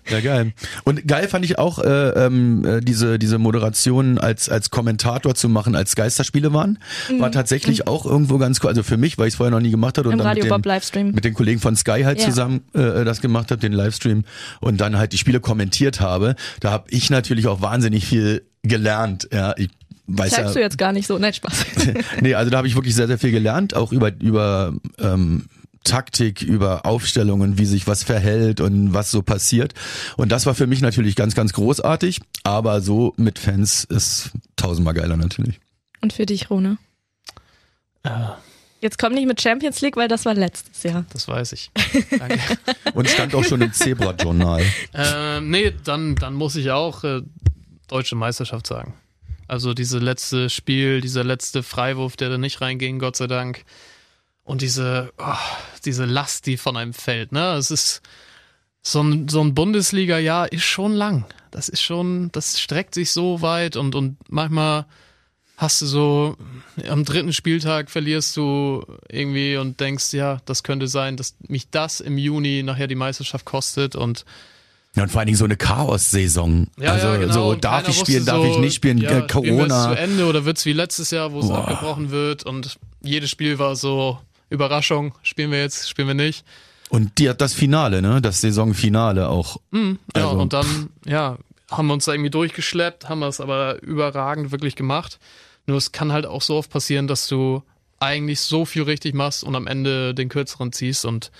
[0.08, 0.47] Ja, geil.
[0.84, 5.48] Und geil fand ich auch, äh, ähm, äh, diese, diese Moderation als, als Kommentator zu
[5.48, 6.78] machen, als Geisterspiele waren.
[7.10, 7.20] Mhm.
[7.20, 8.68] War tatsächlich auch irgendwo ganz cool.
[8.68, 10.44] Also für mich, weil ich es vorher noch nie gemacht hatte und Im dann Radio
[10.44, 11.10] mit Bob den, Livestream.
[11.12, 12.26] mit den Kollegen von Sky halt Ja.
[12.26, 14.24] zusammen äh, das gemacht habe, den Livestream
[14.60, 16.34] und dann halt die Spiele kommentiert habe.
[16.60, 19.28] Da habe ich natürlich auch wahnsinnig viel gelernt.
[19.32, 19.68] Ja, ich
[20.06, 21.18] weiß Sagst ja, du jetzt gar nicht so.
[21.18, 21.66] Nein, Spaß.
[22.20, 25.44] nee, also da habe ich wirklich sehr, sehr viel gelernt, auch über, über ähm,
[25.84, 29.74] Taktik, über Aufstellungen, wie sich was verhält und was so passiert.
[30.16, 32.20] Und das war für mich natürlich ganz, ganz großartig.
[32.44, 35.60] Aber so mit Fans ist tausendmal geiler natürlich.
[36.00, 36.78] Und für dich, Rune?
[38.02, 38.10] Äh,
[38.80, 41.04] Jetzt komm nicht mit Champions League, weil das war letztes Jahr.
[41.12, 41.70] das weiß ich.
[42.18, 42.38] Danke.
[42.94, 44.64] Und stand auch schon im Zebra-Journal.
[44.94, 47.22] ähm, nee, dann, dann muss ich auch äh,
[47.88, 48.94] deutsche Meisterschaft sagen.
[49.48, 53.64] Also diese letzte Spiel, dieser letzte Freiwurf, der da nicht reinging, Gott sei Dank.
[54.48, 55.34] Und diese, oh,
[55.84, 57.32] diese Last, die von einem fällt.
[57.32, 57.52] Ne?
[57.56, 58.00] Es ist
[58.80, 61.26] so ein, so ein Bundesliga-Jahr ist schon lang.
[61.50, 64.86] Das ist schon, das streckt sich so weit und, und manchmal
[65.58, 66.36] hast du so,
[66.88, 72.00] am dritten Spieltag verlierst du irgendwie und denkst, ja, das könnte sein, dass mich das
[72.00, 74.24] im Juni nachher die Meisterschaft kostet und
[74.94, 76.68] Ja, und vor allen Dingen so eine Chaos-Saison.
[76.80, 77.32] ja, also ja, genau.
[77.34, 79.68] so Und darf ich spielen, darf so, ich nicht spielen, ja, äh, Spielen wir es
[79.68, 79.94] Corona.
[79.94, 83.76] zu Ende oder wird's wie letztes Jahr, wo es abgebrochen wird und jedes Spiel war
[83.76, 84.18] so
[84.50, 86.44] Überraschung, spielen wir jetzt, spielen wir nicht.
[86.90, 88.20] Und die, das Finale, ne?
[88.22, 89.58] Das Saisonfinale auch.
[89.70, 91.36] Mhm, ja, Also, und dann, ja,
[91.70, 95.18] haben wir uns da irgendwie durchgeschleppt, haben wir es aber überragend wirklich gemacht.
[95.66, 97.62] Nur es kann halt auch so oft passieren, dass du
[98.00, 101.30] eigentlich so viel richtig machst und am Ende den kürzeren ziehst und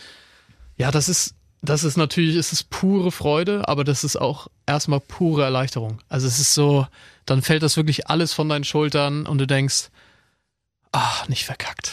[0.77, 5.01] ja, das ist, das ist natürlich, es ist pure Freude, aber das ist auch erstmal
[5.01, 5.99] pure Erleichterung.
[6.09, 6.87] Also es ist so,
[7.27, 9.91] dann fällt das wirklich alles von deinen Schultern und du denkst,
[10.93, 11.93] ach, nicht verkackt.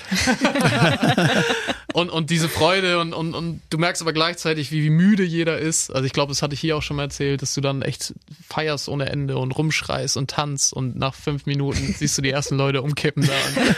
[1.94, 5.58] und, und diese Freude und, und, und du merkst aber gleichzeitig, wie, wie müde jeder
[5.58, 5.92] ist.
[5.92, 8.14] Also ich glaube, das hatte ich hier auch schon mal erzählt, dass du dann echt
[8.48, 12.56] feierst ohne Ende und rumschreist und tanzt und nach fünf Minuten siehst du die ersten
[12.56, 13.34] Leute umkippen da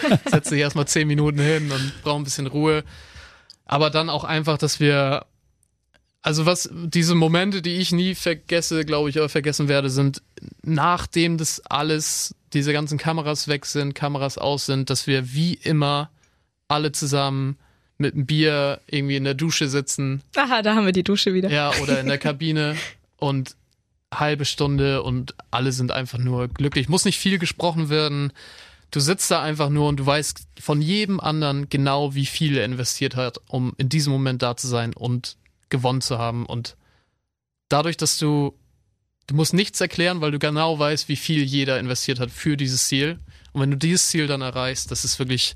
[0.09, 2.83] und setzt dich erstmal zehn Minuten hin und brauchst ein bisschen Ruhe.
[3.65, 5.25] Aber dann auch einfach, dass wir
[6.27, 10.21] also was diese Momente, die ich nie vergesse, glaube ich, oder vergessen werde, sind
[10.61, 16.09] nachdem das alles, diese ganzen Kameras weg sind, Kameras aus sind, dass wir wie immer
[16.67, 17.55] alle zusammen
[17.97, 21.49] mit einem Bier irgendwie in der Dusche sitzen, Aha, da haben wir die Dusche wieder.
[21.49, 22.75] ja, oder in der Kabine
[23.15, 23.55] und
[24.13, 26.89] halbe Stunde und alle sind einfach nur glücklich.
[26.89, 28.33] Muss nicht viel gesprochen werden.
[28.91, 32.65] Du sitzt da einfach nur und du weißt von jedem anderen genau, wie viel er
[32.65, 35.37] investiert hat, um in diesem Moment da zu sein und
[35.69, 36.45] gewonnen zu haben.
[36.45, 36.77] Und
[37.69, 38.57] dadurch, dass du,
[39.27, 42.87] du musst nichts erklären, weil du genau weißt, wie viel jeder investiert hat für dieses
[42.87, 43.19] Ziel.
[43.53, 45.55] Und wenn du dieses Ziel dann erreichst, das ist wirklich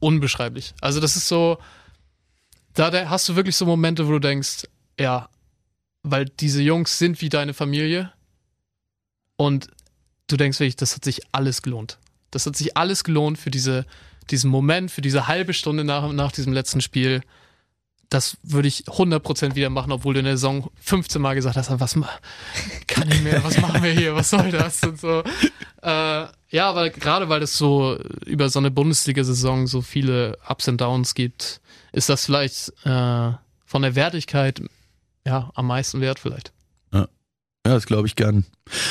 [0.00, 0.74] unbeschreiblich.
[0.80, 1.58] Also das ist so,
[2.74, 4.66] da hast du wirklich so Momente, wo du denkst,
[4.98, 5.28] ja,
[6.02, 8.12] weil diese Jungs sind wie deine Familie
[9.36, 9.68] und
[10.26, 11.98] du denkst wirklich, das hat sich alles gelohnt.
[12.30, 13.86] Das hat sich alles gelohnt für diese,
[14.30, 17.22] diesen Moment, für diese halbe Stunde nach, nach diesem letzten Spiel.
[18.10, 21.70] Das würde ich 100% wieder machen, obwohl du in der Saison 15 Mal gesagt hast,
[21.80, 21.96] was
[22.86, 25.22] kann ich mehr, was machen wir hier, was soll das und so.
[25.82, 27.96] Äh, ja, aber gerade weil es so
[28.26, 31.60] über so eine Bundesliga-Saison so viele Ups und Downs gibt,
[31.92, 33.32] ist das vielleicht äh,
[33.64, 34.60] von der Wertigkeit
[35.24, 36.52] ja am meisten wert vielleicht.
[37.66, 38.46] Ja, das glaube ich gern.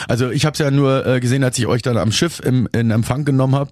[0.07, 2.67] Also ich habe es ja nur äh, gesehen, als ich euch dann am Schiff im,
[2.71, 3.71] in Empfang genommen habe.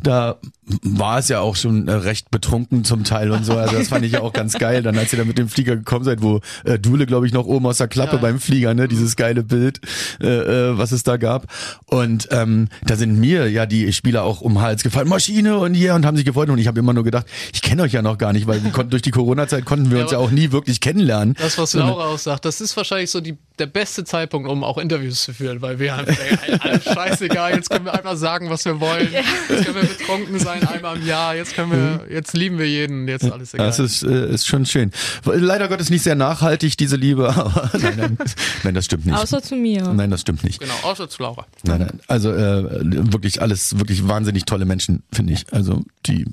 [0.00, 0.36] Da
[0.82, 3.54] war es ja auch schon äh, recht betrunken zum Teil und so.
[3.56, 4.82] Also das fand ich ja auch ganz geil.
[4.84, 7.46] Dann als ihr dann mit dem Flieger gekommen seid, wo äh, Dule, glaube ich, noch
[7.46, 8.22] oben aus der Klappe Ja.
[8.22, 9.80] beim Flieger, ne, dieses geile Bild,
[10.20, 11.46] äh, äh, was es da gab.
[11.86, 15.94] Und ähm, da sind mir ja die Spieler auch um Hals gefallen, Maschine und hier
[15.94, 16.50] und haben sich gefreut.
[16.50, 18.70] Und ich habe immer nur gedacht, ich kenne euch ja noch gar nicht, weil wir
[18.70, 21.34] konnten durch die Corona-Zeit konnten wir Ja, uns ja auch nie wirklich kennenlernen.
[21.40, 24.78] Das, was Laura auch sagt, das ist wahrscheinlich so die, der beste Zeitpunkt, um auch
[24.78, 28.64] Interviews zu führen, weil wir haben ey, alles scheißegal, jetzt können wir einfach sagen, was
[28.64, 29.10] wir wollen.
[29.12, 33.08] Jetzt können wir betrunken sein einmal im Jahr, jetzt können wir, jetzt lieben wir jeden,
[33.08, 33.66] jetzt alles egal.
[33.66, 34.90] Das ist, äh, ist schon schön.
[35.24, 38.18] Leider Gottes nicht sehr nachhaltig, diese Liebe, aber nein, nein,
[38.62, 39.16] nein das stimmt nicht.
[39.16, 39.82] Außer zu mir.
[39.92, 40.60] Nein, das stimmt nicht.
[40.60, 41.46] genau, außer zu Laura.
[41.64, 42.00] Nein, nein.
[42.06, 45.46] Also äh, wirklich alles, wirklich wahnsinnig tolle Menschen, finde ich.
[45.52, 46.26] Also die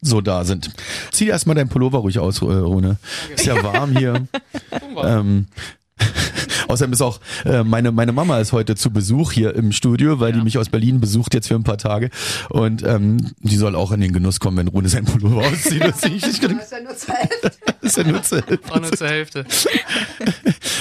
[0.00, 0.70] so da sind.
[1.10, 2.98] Zieh dir erstmal dein Pullover ruhig aus, äh, Rune.
[3.34, 4.28] Ist ja warm hier.
[5.02, 5.46] ähm,
[6.68, 10.32] Außerdem ist auch äh, meine meine Mama ist heute zu Besuch hier im Studio, weil
[10.32, 12.10] die mich aus Berlin besucht jetzt für ein paar Tage
[12.50, 15.82] und ähm, die soll auch in den Genuss kommen, wenn Rune sein Pullover auszieht.
[15.82, 17.52] Das ist ja nur zur Hälfte.
[17.80, 18.70] Das ist ja nur zur Hälfte.
[18.70, 19.44] War nur zur Hälfte.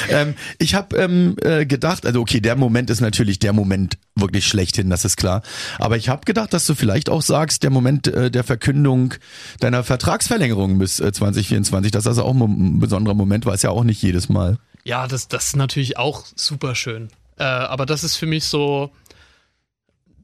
[0.10, 4.47] Ähm, ich habe ähm, äh, gedacht, also okay, der Moment ist natürlich der Moment wirklich
[4.47, 5.41] schlechthin, das ist klar.
[5.80, 9.13] Aber ich habe gedacht, dass du vielleicht auch sagst, der Moment äh, der Verkündung
[9.60, 13.84] deiner Vertragsverlängerung bis äh, 2024, dass das auch ein besonderer Moment war, ist ja auch
[13.84, 14.58] nicht jedes Mal.
[14.88, 17.10] Ja, das, das ist natürlich auch super schön.
[17.38, 18.89] Äh, aber das ist für mich so,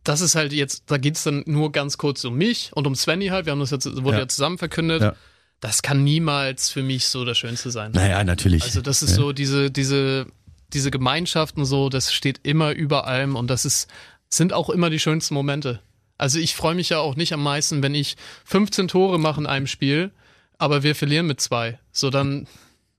[0.06, 3.28] das ist halt jetzt, da geht's dann nur ganz kurz um mich und um Svenny
[3.28, 3.46] halt.
[3.46, 4.24] Wir haben das jetzt, wurde Ja.
[4.24, 5.02] ja, zusammen verkündet.
[5.02, 5.16] Ja.
[5.60, 7.92] Das kann niemals für mich so das Schönste sein.
[7.92, 8.64] Naja, natürlich.
[8.64, 9.16] Also das ist ja.
[9.18, 10.28] so diese, diese,
[10.72, 13.90] diese Gemeinschaften so, das steht immer über allem und das ist,
[14.30, 15.82] sind auch immer die schönsten Momente.
[16.18, 19.46] Also ich freue mich ja auch nicht am meisten, wenn ich 15 Tore mache in
[19.46, 20.12] einem Spiel,
[20.58, 21.80] aber wir verlieren mit zwei.
[21.92, 22.48] So, dann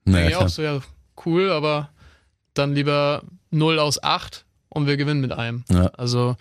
[0.03, 0.81] Naja, ich auch so, ja,
[1.25, 1.89] cool, aber
[2.53, 5.63] dann lieber 0 aus 8 und wir gewinnen mit einem.
[5.69, 5.87] Ja.
[5.97, 6.35] Also,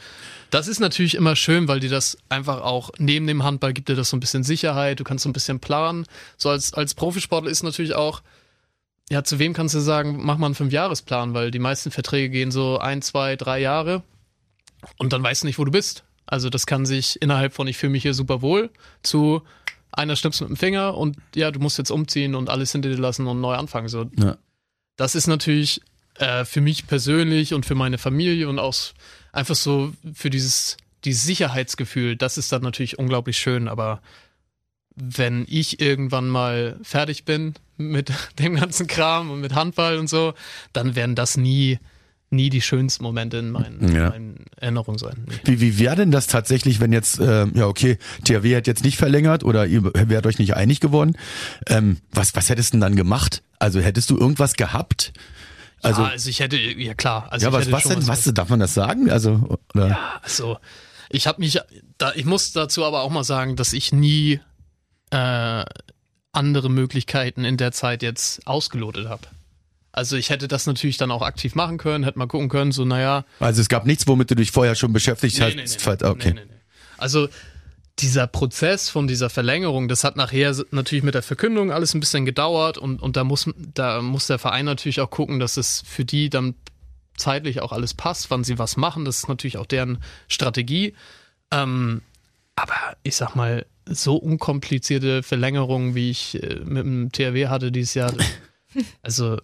[0.50, 3.96] das ist natürlich immer schön, weil dir das einfach auch neben dem Handball gibt dir
[3.96, 6.06] das so ein bisschen Sicherheit, du kannst so ein bisschen planen.
[6.36, 8.22] So als, als Profisportler ist natürlich auch,
[9.10, 12.50] ja, zu wem kannst du sagen, mach mal einen Fünfjahresplan, weil die meisten Verträge gehen
[12.50, 14.02] so ein, zwei, drei Jahre
[14.98, 16.04] und dann weißt du nicht, wo du bist.
[16.26, 18.70] Also das kann sich innerhalb von ich fühle mich hier super wohl
[19.02, 19.42] zu
[19.92, 22.98] einer schnippst mit dem Finger und ja, du musst jetzt umziehen und alles hinter dir
[22.98, 23.88] lassen und neu anfangen.
[23.88, 24.36] So, Ja.
[24.96, 25.80] Das ist natürlich
[26.18, 28.74] äh, für mich persönlich und für meine Familie und auch
[29.32, 34.00] einfach so für dieses, dieses Sicherheitsgefühl, das ist dann natürlich unglaublich schön, aber
[34.96, 40.34] wenn ich irgendwann mal fertig bin mit dem ganzen Kram und mit Handball und so,
[40.72, 41.80] dann werden das nie,
[42.30, 44.10] nie die schönsten Momente in meinen, Ja.
[44.10, 45.26] meinen Erinnerungen sein.
[45.26, 45.34] Nee.
[45.44, 48.96] Wie, wie wäre denn das tatsächlich, wenn jetzt, äh, ja okay, THW hat jetzt nicht
[48.96, 51.16] verlängert oder ihr wärt euch nicht einig geworden?
[51.66, 53.42] Ähm, was, was hättest du denn dann gemacht?
[53.64, 55.14] Also hättest du irgendwas gehabt?
[55.80, 57.28] Also, ja, also ich hätte, ja klar.
[57.30, 59.10] Also ja, was, was denn, was, darf man das sagen?
[59.10, 59.88] Also, oder?
[59.88, 60.58] Ja, also
[61.08, 61.58] ich habe mich,
[61.96, 64.38] da, ich muss dazu aber auch mal sagen, dass ich nie
[65.10, 65.64] äh,
[66.32, 69.22] andere Möglichkeiten in der Zeit jetzt ausgelotet habe.
[69.92, 72.84] Also ich hätte das natürlich dann auch aktiv machen können, hätte mal gucken können, so
[72.84, 75.86] naja, Also es gab nichts, womit du dich vorher schon beschäftigt Nee, hast.
[75.86, 76.34] nee, nee, okay.
[76.98, 77.28] Also
[78.00, 82.24] dieser Prozess von dieser Verlängerung, das hat nachher natürlich mit der Verkündung alles ein bisschen
[82.24, 86.04] gedauert und, und da muss da muss der Verein natürlich auch gucken, dass es für
[86.04, 86.54] die dann
[87.16, 89.04] zeitlich auch alles passt, wann sie was machen.
[89.04, 90.94] Das ist natürlich auch deren Strategie.
[91.52, 92.02] Ähm,
[92.56, 97.94] aber ich sag mal, so unkomplizierte Verlängerungen, wie ich äh, mit dem THW hatte dieses
[97.94, 98.12] Jahr,
[99.02, 99.38] also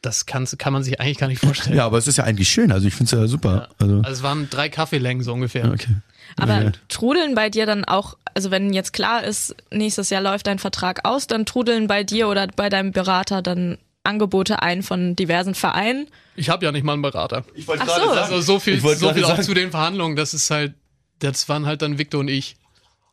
[0.00, 1.76] das kann, kann man sich eigentlich gar nicht vorstellen.
[1.76, 2.72] Ja, aber es ist ja eigentlich schön.
[2.72, 3.68] Also ich finde es ja super.
[3.78, 5.70] Also, Also es waren drei Kaffeelängen so ungefähr.
[5.70, 5.96] okay.
[6.38, 10.58] Aber trudeln bei dir dann auch, also wenn jetzt klar ist, nächstes Jahr läuft dein
[10.58, 15.54] Vertrag aus, dann trudeln bei dir oder bei deinem Berater dann Angebote ein von diversen
[15.54, 16.08] Vereinen.
[16.34, 17.44] Ich habe ja nicht mal einen Berater.
[17.54, 18.10] Ich wollte gerade so.
[18.10, 19.42] Also so viel, so viel auch sagen.
[19.42, 20.16] zu den Verhandlungen.
[20.16, 20.74] Das ist halt,
[21.20, 22.56] das waren halt dann Victor und ich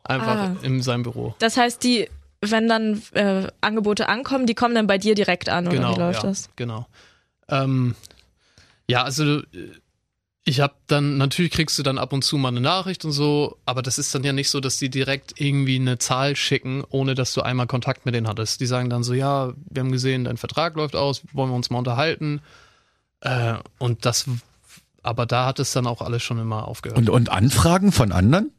[0.03, 0.55] einfach Ah.
[0.63, 1.35] in seinem Büro.
[1.39, 2.09] Das heißt, die,
[2.41, 5.99] wenn dann äh, Angebote ankommen, die kommen dann bei dir direkt an, oder Genau, wie
[5.99, 6.49] läuft ja, das?
[6.55, 6.87] genau.
[7.49, 7.93] Ähm,
[8.87, 9.43] ja, also äh,
[10.49, 13.57] ich habe dann natürlich kriegst du dann ab und zu mal eine Nachricht und so,
[13.65, 17.15] aber das ist dann ja nicht so, dass die direkt irgendwie eine Zahl schicken, ohne
[17.15, 18.59] dass du einmal Kontakt mit denen hattest.
[18.59, 21.69] Die sagen dann so, ja, wir haben gesehen, dein Vertrag läuft aus, wollen wir uns
[21.69, 22.41] mal unterhalten.
[23.21, 24.25] Äh, und das,
[25.03, 26.97] aber da hat es dann auch alles schon immer aufgehört.
[26.97, 28.51] Und, und Anfragen von anderen?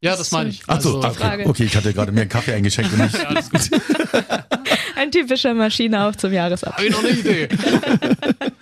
[0.00, 0.62] ja, das meine ich.
[0.66, 1.44] Ach so, Also- okay.
[1.46, 3.14] Okay, ich hatte gerade mir einen Kaffee eingeschenkt und nicht.
[3.18, 3.70] Ja, alles gut.
[4.96, 6.86] Ein typischer Maschine auch zum Habe Jahresabschluss.
[6.86, 7.48] ich noch eine Idee.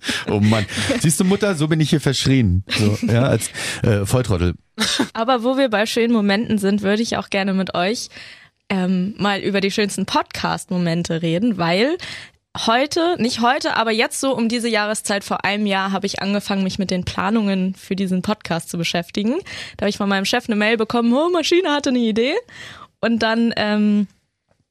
[0.30, 0.66] Oh Mann.
[1.00, 2.64] Siehst du, Mutter, so bin ich hier verschrien.
[2.68, 3.50] So, ja, als
[3.82, 4.54] äh, Volltrottel.
[5.12, 8.08] Aber wo wir bei schönen Momenten sind, würde ich auch gerne mit euch
[8.68, 11.96] ähm, mal über die schönsten Podcast-Momente reden, weil
[12.66, 16.64] heute, nicht heute, aber jetzt so um diese Jahreszeit vor einem Jahr habe ich angefangen,
[16.64, 19.36] mich mit den Planungen für diesen Podcast zu beschäftigen.
[19.76, 22.34] Da habe ich von meinem Chef eine Mail bekommen, oh, Maschine hatte eine Idee.
[23.00, 24.08] Und dann ähm,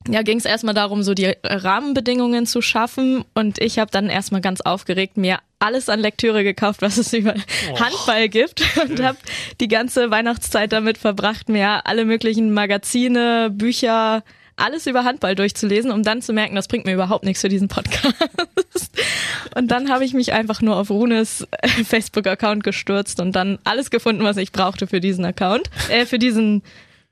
[0.07, 3.25] ja, ging es erstmal darum, so die Rahmenbedingungen zu schaffen.
[3.33, 7.33] Und ich habe dann erstmal ganz aufgeregt mir alles an Lektüre gekauft, was es über
[7.79, 8.61] Handball gibt.
[8.81, 9.17] Und habe
[9.59, 14.23] die ganze Weihnachtszeit damit verbracht, mir alle möglichen Magazine, Bücher,
[14.55, 17.67] alles über Handball durchzulesen, um dann zu merken, das bringt mir überhaupt nichts für diesen
[17.67, 18.15] Podcast.
[19.55, 23.89] Und dann habe ich mich einfach nur auf Runes äh, Facebook-Account gestürzt und dann alles
[23.89, 26.63] gefunden, was ich brauchte für diesen Account, äh, für diesen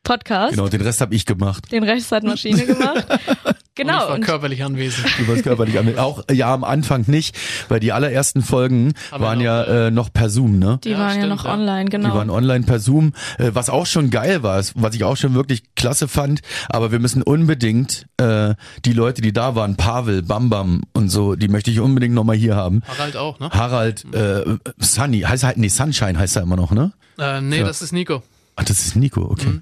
[0.05, 0.51] Podcast.
[0.55, 1.69] Genau, den Rest habe ich gemacht.
[1.71, 3.05] Den Rest hat Maschine gemacht.
[3.77, 3.97] Und ich Genau.
[4.07, 5.05] war Und körperlich anwesend.
[5.19, 5.97] Du warst körperlich an.
[5.97, 7.35] Auch äh, ja am Anfang nicht,
[7.67, 10.79] weil die allerersten Folgen Aber waren noch, ja äh, noch per Zoom, ne?
[10.85, 11.53] die Ja, waren ja stimmt, noch ja.
[11.53, 12.13] online, Die genau.
[12.15, 15.75] waren online per Zoom, äh, was auch schon geil war, was ich auch schon wirklich
[15.75, 16.39] klasse fand.
[16.69, 21.35] Aber wir müssen unbedingt äh, die Leute, die da waren, Pavel, Bam Bam und so,
[21.35, 22.81] die möchte ich unbedingt nochmal hier haben.
[22.87, 23.49] Harald auch, ne?
[23.49, 24.45] Harald, äh,
[24.77, 26.93] Sunny, heißt er halt, nee, Sunshine heißt er immer noch, ne?
[27.19, 27.65] Äh, nee, Ja.
[27.65, 28.23] das ist Nico.
[28.55, 29.47] Ach, das ist Nico, okay.
[29.47, 29.61] Mhm.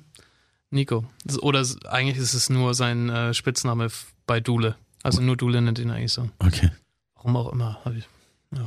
[0.73, 1.05] Nico.
[1.41, 3.87] Oder eigentlich ist es nur sein äh, Spitzname
[4.25, 4.75] bei Dule.
[5.03, 6.29] Also nur Dule nennt ihn eigentlich so.
[6.39, 6.71] Okay,
[7.15, 7.79] Warum auch immer.
[7.85, 8.07] Hab ich.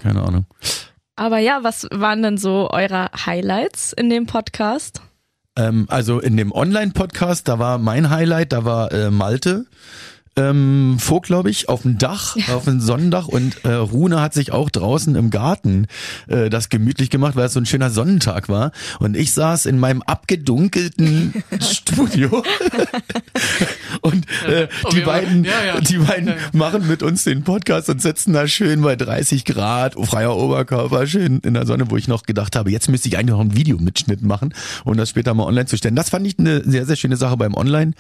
[0.03, 0.47] keine Ahnung.
[1.17, 5.01] Aber ja, was waren denn so eure Highlights in dem Podcast?
[5.57, 9.67] Ähm, also in dem Online-Podcast, da war mein Highlight, da war äh, Malte.
[10.39, 14.53] Ähm, Vogt, glaube ich, auf dem Dach, auf dem Sonnendach und äh, Rune hat sich
[14.53, 15.87] auch draußen im Garten
[16.29, 18.73] äh, das gemütlich gemacht, weil es so ein schöner Sonnentag war.
[18.99, 22.43] Und ich saß in meinem abgedunkelten Studio
[24.01, 25.81] Und äh, Oh, die beiden, ja, ja.
[25.81, 30.37] die beiden machen mit uns den Podcast und sitzen da schön bei 30 Grad, freier
[30.37, 33.41] Oberkörper, schön in der Sonne, wo ich noch gedacht habe, jetzt müsste ich eigentlich noch
[33.41, 35.97] ein Videomitschnitt machen und das später mal online zu stellen.
[35.97, 37.93] Das fand ich eine sehr, sehr schöne Sache beim Online.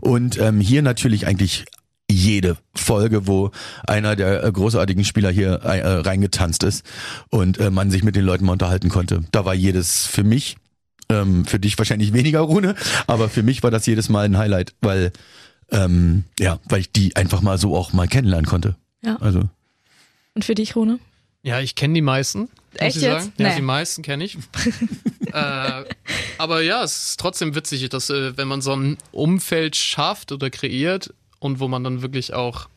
[0.00, 1.64] Und ähm, hier natürlich eigentlich
[2.10, 3.50] jede Folge, wo
[3.86, 6.84] einer der äh, großartigen Spieler hier äh, äh, reingetanzt ist
[7.30, 9.22] und äh, man sich mit den Leuten mal unterhalten konnte.
[9.32, 10.56] Da war jedes für mich,
[11.08, 12.74] ähm, für dich wahrscheinlich weniger, Rune,
[13.06, 15.12] aber für mich war das jedes Mal ein Highlight, weil
[15.70, 18.76] ähm, ja, weil ich die einfach mal so auch mal kennenlernen konnte.
[19.02, 19.16] Ja.
[19.20, 19.42] Also
[20.34, 20.98] Und für dich, Rune?
[21.42, 22.48] Ja, ich kenne die meisten.
[22.74, 23.02] Echt jetzt?
[23.02, 23.32] Sagen.
[23.38, 23.56] Ja, Nee.
[23.56, 24.36] die meisten kenne ich.
[25.32, 25.84] äh,
[26.38, 30.50] aber ja, es ist trotzdem witzig, dass äh, wenn man so ein Umfeld schafft oder
[30.50, 32.68] kreiert und wo man dann wirklich auch,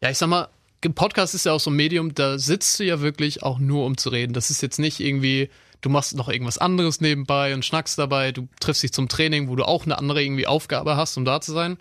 [0.00, 0.48] ja, ich sag mal,
[0.94, 3.98] Podcast ist ja auch so ein Medium, da sitzt du ja wirklich auch nur um
[3.98, 4.32] zu reden.
[4.32, 5.50] Das ist jetzt nicht irgendwie,
[5.82, 9.56] du machst noch irgendwas anderes nebenbei und schnackst dabei, du triffst dich zum Training, wo
[9.56, 11.76] du auch eine andere irgendwie Aufgabe hast, um da zu sein.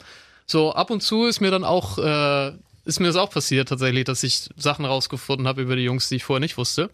[0.45, 2.51] So ab und zu ist mir dann auch, äh,
[2.83, 6.15] ist mir das auch passiert tatsächlich, dass ich Sachen rausgefunden habe über die Jungs, die
[6.15, 6.89] ich vorher nicht wusste.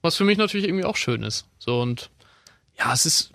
[0.00, 1.44] Was für mich natürlich irgendwie auch schön ist.
[1.58, 2.08] So und
[2.78, 3.32] ja, es ist.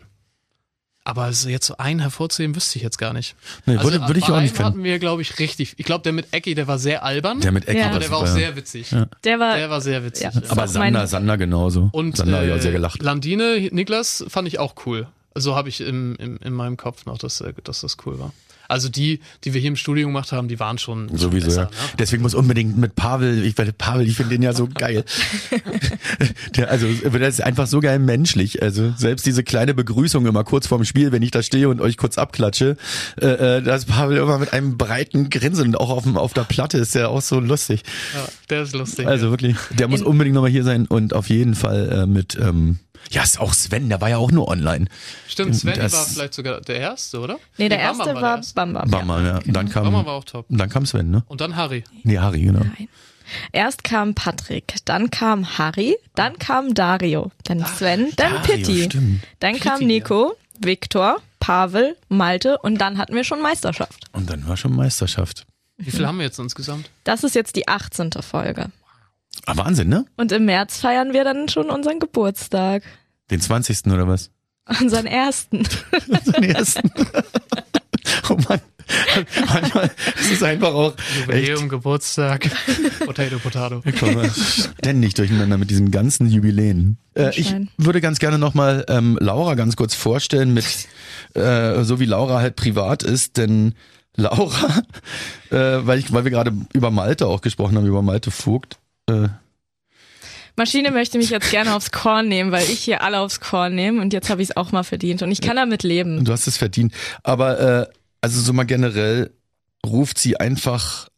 [1.07, 3.35] Aber so jetzt so einen hervorzuheben, wüsste ich jetzt gar nicht.
[3.67, 4.69] nee, würde, würde ich auch nicht können.
[4.69, 5.75] hatten wir, glaube ich, richtig.
[5.77, 7.41] Ich glaube, der mit Ecki, der war sehr albern.
[7.41, 7.91] Der mit Ecke Ja.
[7.91, 8.33] aber der war auch ja.
[8.33, 8.89] sehr witzig.
[9.23, 10.23] Der war, Der war sehr witzig.
[10.23, 10.31] Ja.
[10.31, 10.49] ja.
[10.49, 11.89] Aber Sander, Sander genauso.
[11.91, 13.03] Und Sander äh, auch sehr gelacht.
[13.03, 15.05] Landine, Niklas, fand ich auch cool.
[15.35, 18.33] So habe ich im, im, in meinem Kopf noch, dass, äh, dass das cool war.
[18.67, 21.67] Also die, die wir hier im Studio gemacht haben, die waren schon Sowieso, besser, ja.
[21.67, 21.93] ne?
[21.99, 25.03] Deswegen muss unbedingt mit Pavel, ich werde Pavel, ich finde den ja so geil.
[26.55, 28.61] Der, also, der ist einfach so geil menschlich.
[28.61, 31.97] Also, selbst diese kleine Begrüßung immer kurz vorm Spiel, wenn ich da stehe und euch
[31.97, 32.77] kurz abklatsche,
[33.21, 36.33] äh, äh, da ist Pavel immer mit einem breiten Grinsen und auch auf, dem, auf
[36.33, 37.83] der Platte ist der auch so lustig.
[38.13, 39.07] Ja, der ist lustig.
[39.07, 42.79] Also wirklich, der muss unbedingt nochmal hier sein und auf jeden Fall äh, mit, ähm,
[43.11, 44.85] ja, ist auch Sven, der war ja auch nur online.
[45.27, 47.37] Stimmt, Sven das- war vielleicht sogar der Erste, oder?
[47.57, 48.53] nee, der Bam Bam erste war der Erste.
[48.55, 48.89] Bam Bam.
[48.91, 49.37] Bammer, ja.
[49.37, 50.45] Und dann kam, Bammer war auch top.
[50.49, 51.23] dann kam Sven, ne?
[51.27, 51.83] Und dann Harry.
[52.03, 52.59] Nee, Harry, genau.
[52.59, 52.87] Nein.
[53.51, 59.23] Erst kam Patrick, dann kam Harry, dann kam Dario, dann Sven, dann Dario, Pitti, stimmt.
[59.39, 64.05] dann kam Pitti, Nico, Viktor, Pavel, Malte und dann hatten wir schon Meisterschaft.
[64.11, 65.45] Und dann war schon Meisterschaft.
[65.77, 66.89] Wie viel haben wir jetzt insgesamt?
[67.03, 68.11] Das ist jetzt die 18.
[68.21, 68.67] Folge.
[69.45, 70.05] Ah, Wahnsinn, ne?
[70.17, 72.83] Und im März feiern wir dann schon unseren Geburtstag.
[73.31, 73.87] Den 20.
[73.87, 74.31] oder was?
[74.81, 75.63] Unseren ersten.
[76.35, 76.91] Den ersten.
[78.29, 78.61] oh Mann.
[79.47, 80.93] Manchmal ist es einfach auch
[81.27, 82.49] echt, Jubiläum, Geburtstag,
[83.03, 83.81] Potato, Potato.
[83.83, 86.97] ich komme ständig durcheinander mit diesen ganzen Jubiläen.
[87.15, 90.65] Äh, ich würde ganz gerne nochmal ähm, Laura ganz kurz vorstellen, mit
[91.33, 93.73] äh, so wie Laura halt privat ist, denn
[94.15, 94.83] Laura,
[95.49, 98.77] äh, weil ich, weil wir gerade über Malte auch gesprochen haben, über Malte Vogt.
[99.09, 99.27] Äh,
[100.57, 104.01] Maschine möchte mich jetzt gerne aufs Korn nehmen, weil ich hier alle aufs Korn nehme
[104.01, 106.23] und jetzt habe ich es auch mal verdient und ich kann damit leben.
[106.23, 106.93] du hast es verdient.
[107.23, 107.87] Aber äh,
[108.21, 109.31] also so mal generell
[109.85, 111.09] ruft sie einfach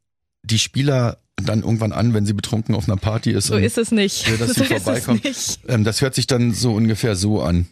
[0.44, 3.48] die Spieler dann irgendwann an, wenn sie betrunken auf einer Party ist.
[3.48, 4.28] So und- ist es nicht.
[4.28, 5.24] Ja, dass so sie ist es vorbeikommt.
[5.24, 5.60] nicht.
[5.68, 7.68] Ähm, das hört sich dann so ungefähr so an.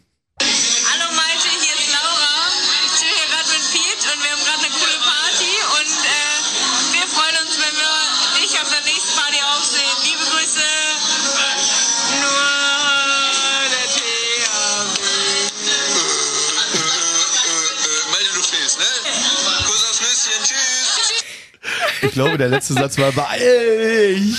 [22.16, 24.38] Glaube, der letzte Satz war beeil dich.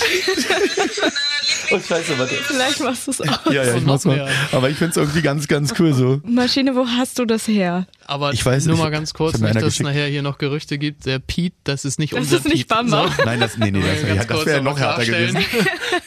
[1.70, 2.34] Oh scheiße, warte.
[2.34, 3.46] Vielleicht machst du es auch.
[3.50, 4.28] Ja, ja, ich mach's mal.
[4.52, 6.20] Aber ich find's irgendwie ganz, ganz cool so.
[6.24, 7.86] Maschine, wo hast du das her?
[8.06, 8.82] Aber Ich weiß nur nicht.
[8.82, 11.04] mal ganz kurz, nicht, dass es nachher hier noch Gerüchte gibt.
[11.06, 12.74] Der Pete, das ist nicht Das unser ist nicht Pete.
[12.74, 13.10] Bam Bam.
[13.24, 15.38] Nein, das, nee, nee, das, ja, das wäre noch härter gewesen.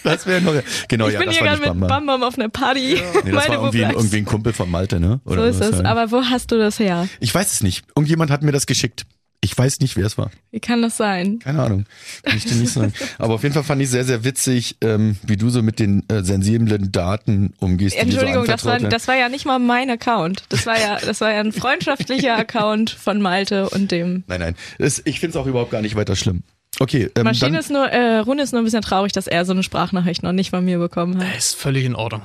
[0.03, 0.53] Das wäre noch,
[0.87, 1.87] genau, ich ja, bin das hier war gerade nicht mit Bamba.
[1.87, 2.95] Bam Bam auf einer Party.
[2.95, 5.21] Nee, das Meine, war irgendwie, irgendwie ein Kumpel von Malte, ne?
[5.25, 5.79] So Oder ist was, es.
[5.79, 5.85] ja.
[5.85, 7.07] Aber wo hast du das her?
[7.19, 7.83] Ich weiß es nicht.
[7.95, 9.05] Irgendjemand hat mir das geschickt.
[9.43, 10.29] Ich weiß nicht, wer es war.
[10.51, 11.39] Wie kann das sein?
[11.39, 11.85] Keine Ahnung.
[12.21, 12.93] Kann ich dir nicht sagen.
[13.17, 16.07] Aber auf jeden Fall fand ich sehr, sehr witzig, ähm, wie du so mit den
[16.09, 17.95] äh, sensiblen Daten umgehst.
[17.95, 20.43] Entschuldigung, so das war, das war ja nicht mal mein Account.
[20.49, 24.23] Das war ja, das war ja ein freundschaftlicher Account von Malte und dem.
[24.27, 24.55] Nein, nein.
[24.77, 26.43] Das, ich find's auch überhaupt gar nicht weiter schlimm.
[26.79, 29.45] Okay, ähm, Maschine dann, ist nur, äh, Rune ist nur ein bisschen traurig, dass er
[29.45, 31.37] so eine Sprachnachricht noch nicht von mir bekommen hat.
[31.37, 32.21] Ist völlig in Ordnung.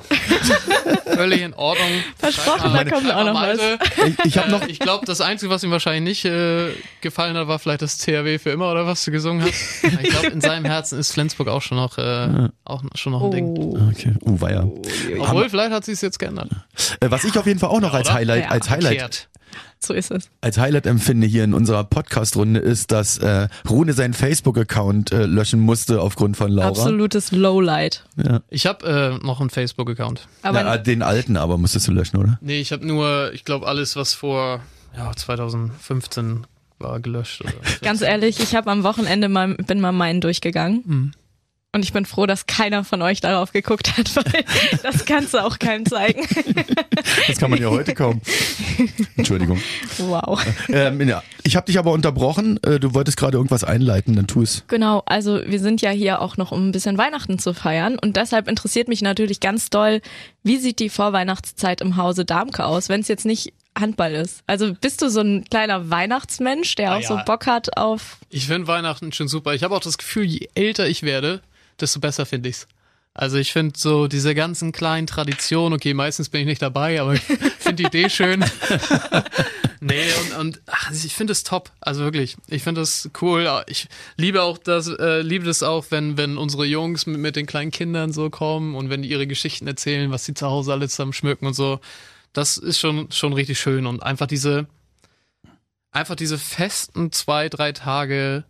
[1.04, 1.88] völlig in Ordnung.
[2.16, 3.58] Versprochen, da kommt auch noch was.
[3.58, 6.70] Malte, ich, ich habe noch Äh, ich glaube, das Einzige, was ihm wahrscheinlich nicht äh,
[7.00, 9.84] gefallen hat, war vielleicht das THW für immer oder was du gesungen hast.
[10.02, 13.30] Ich glaube, in seinem Herzen ist Flensburg auch schon noch, äh, auch schon noch ein
[13.32, 13.56] Ding.
[13.58, 13.78] Oh.
[13.90, 14.68] Okay, uh, weia.
[15.18, 16.50] Obwohl, vielleicht hat sie es jetzt geändert.
[17.00, 18.14] Äh, was ich auf jeden Fall auch noch als oder?
[18.14, 19.28] Highlight, Ja, als Highlight.
[19.78, 20.30] So ist es.
[20.40, 25.60] als Highlight empfinde hier in unserer Podcast-Runde ist, dass äh, Rune seinen Facebook-Account äh, löschen
[25.60, 26.68] musste aufgrund von Laura.
[26.68, 28.04] Absolutes Lowlight.
[28.16, 28.40] Ja.
[28.48, 30.26] Ich habe äh, noch einen Facebook-Account.
[30.42, 32.38] Aber Na, den alten aber musstest du löschen, oder?
[32.40, 34.60] Nee, ich habe nur, ich glaube, alles, was vor
[34.96, 36.46] ja, 2015
[36.78, 37.42] war gelöscht.
[37.42, 37.52] Oder
[37.82, 40.82] Ganz ehrlich, ich habe am Wochenende mal, bin mal meinen durchgegangen.
[40.84, 41.12] Mhm.
[41.76, 44.44] Und ich bin froh, dass keiner von euch darauf geguckt hat, weil
[44.82, 46.26] das kannst du auch keinem zeigen.
[47.28, 48.22] Das kann man ja heute kaum.
[49.18, 49.60] Entschuldigung.
[49.98, 50.42] Wow.
[50.70, 51.22] Ähm, ja.
[51.42, 52.58] Ich habe dich aber unterbrochen.
[52.64, 54.64] Äh, Du wolltest gerade irgendwas einleiten, dann tu es.
[54.68, 57.98] Genau, also wir sind ja hier auch noch, um ein bisschen Weihnachten zu feiern.
[57.98, 60.00] Und deshalb interessiert mich natürlich ganz doll,
[60.42, 64.40] wie sieht die Vorweihnachtszeit im Hause Darmke aus, wenn es jetzt nicht Handball ist?
[64.46, 67.22] Also bist du so ein kleiner Weihnachtsmensch, der Ah, auch so ja.
[67.24, 68.16] Bock hat auf.
[68.30, 69.52] Ich finde Weihnachten schon super.
[69.54, 71.42] Ich habe auch das Gefühl, je älter ich werde,
[71.80, 72.66] desto besser finde ich's.
[73.18, 77.14] Also ich finde so diese ganzen kleinen Traditionen, okay, meistens bin ich nicht dabei, aber
[77.14, 77.22] ich
[77.58, 78.44] finde die Idee schön.
[79.80, 81.72] nee, und, und ach, ich finde es top.
[81.80, 83.48] Also wirklich, ich finde das cool.
[83.68, 87.46] Ich liebe auch das, äh, liebe das auch, wenn, wenn unsere Jungs mit, mit den
[87.46, 90.86] kleinen Kindern so kommen und wenn die ihre Geschichten erzählen, was sie zu Hause alle
[90.86, 91.80] zusammen schmücken und so.
[92.34, 94.66] Das ist schon, schon richtig schön und einfach diese,
[95.90, 98.44] einfach diese festen zwei, drei Tage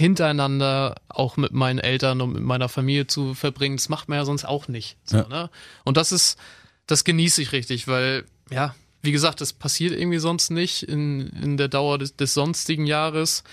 [0.00, 4.24] hintereinander auch mit meinen Eltern und mit meiner Familie zu verbringen, das macht man ja
[4.24, 4.96] sonst auch nicht.
[5.04, 5.28] So, Ja.
[5.28, 5.50] ne?
[5.84, 6.38] Und das ist,
[6.86, 11.56] das genieße ich richtig, weil, ja, wie gesagt, das passiert irgendwie sonst nicht in, in
[11.56, 13.44] der Dauer des, des sonstigen Jahres.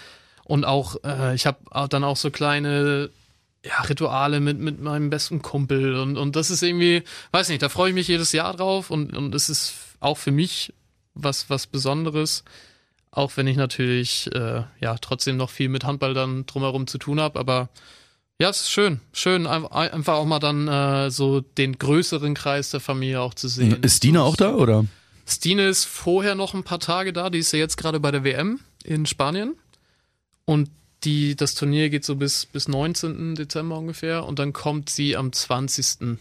[0.45, 3.10] Und auch, äh, ich habe dann auch so kleine
[3.66, 7.68] ja, Rituale mit, mit meinem besten Kumpel und, und das ist irgendwie, weiß nicht, da
[7.70, 10.74] freue ich mich jedes Jahr drauf und, und es ist auch für mich
[11.14, 12.45] was, was Besonderes.
[13.18, 17.20] Auch wenn ich natürlich äh, ja trotzdem noch viel mit Handball dann drumherum zu tun
[17.20, 17.70] habe, aber
[18.39, 18.99] ja, es ist schön.
[19.13, 23.47] Schön, ein- einfach auch mal dann äh, so den größeren Kreis der Familie auch zu
[23.47, 23.82] sehen.
[23.82, 24.86] Ist Dina auch da, oder?
[25.26, 28.24] Stine ist vorher noch ein paar Tage da, die ist ja jetzt gerade bei der
[28.24, 29.55] WM in Spanien.
[30.45, 30.70] Und
[31.03, 33.34] die, das Turnier geht so bis, bis 19.
[33.36, 36.18] Dezember ungefähr und dann kommt sie am 20.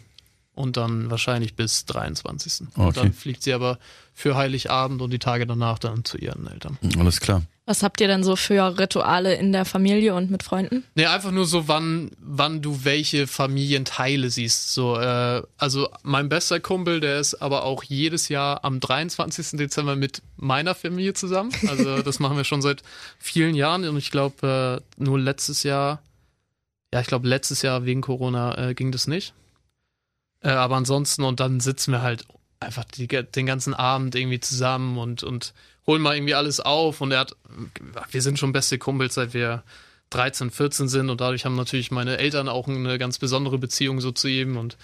[0.56, 2.68] und dann wahrscheinlich bis 23.
[2.74, 2.86] Okay.
[2.86, 3.78] Und dann fliegt sie aber
[4.14, 6.78] für Heiligabend und die Tage danach dann zu ihren Eltern.
[6.98, 7.42] Alles klar.
[7.68, 10.84] Was habt ihr denn so für Rituale in der Familie und mit Freunden?
[10.94, 14.72] Nee, einfach nur so, wann, wann du welche Familienteile siehst.
[14.72, 19.58] So, äh, also mein bester Kumpel, der ist aber auch jedes Jahr am 23.
[19.58, 21.50] Dezember mit meiner Familie zusammen.
[21.68, 22.84] Also das machen wir schon seit
[23.18, 26.00] vielen Jahren und ich glaube äh, nur letztes Jahr,
[26.94, 29.34] ja, ich glaube letztes Jahr wegen Corona äh, ging das nicht.
[30.46, 32.24] Äh, aber ansonsten und dann sitzen wir halt
[32.60, 35.52] einfach die, den ganzen Abend irgendwie zusammen und, und
[35.88, 37.36] holen mal irgendwie alles auf und er hat,
[38.10, 39.64] wir sind schon beste Kumpels, seit wir
[40.10, 44.12] 13, 14 sind und dadurch haben natürlich meine Eltern auch eine ganz besondere Beziehung so
[44.12, 44.76] zu ihm und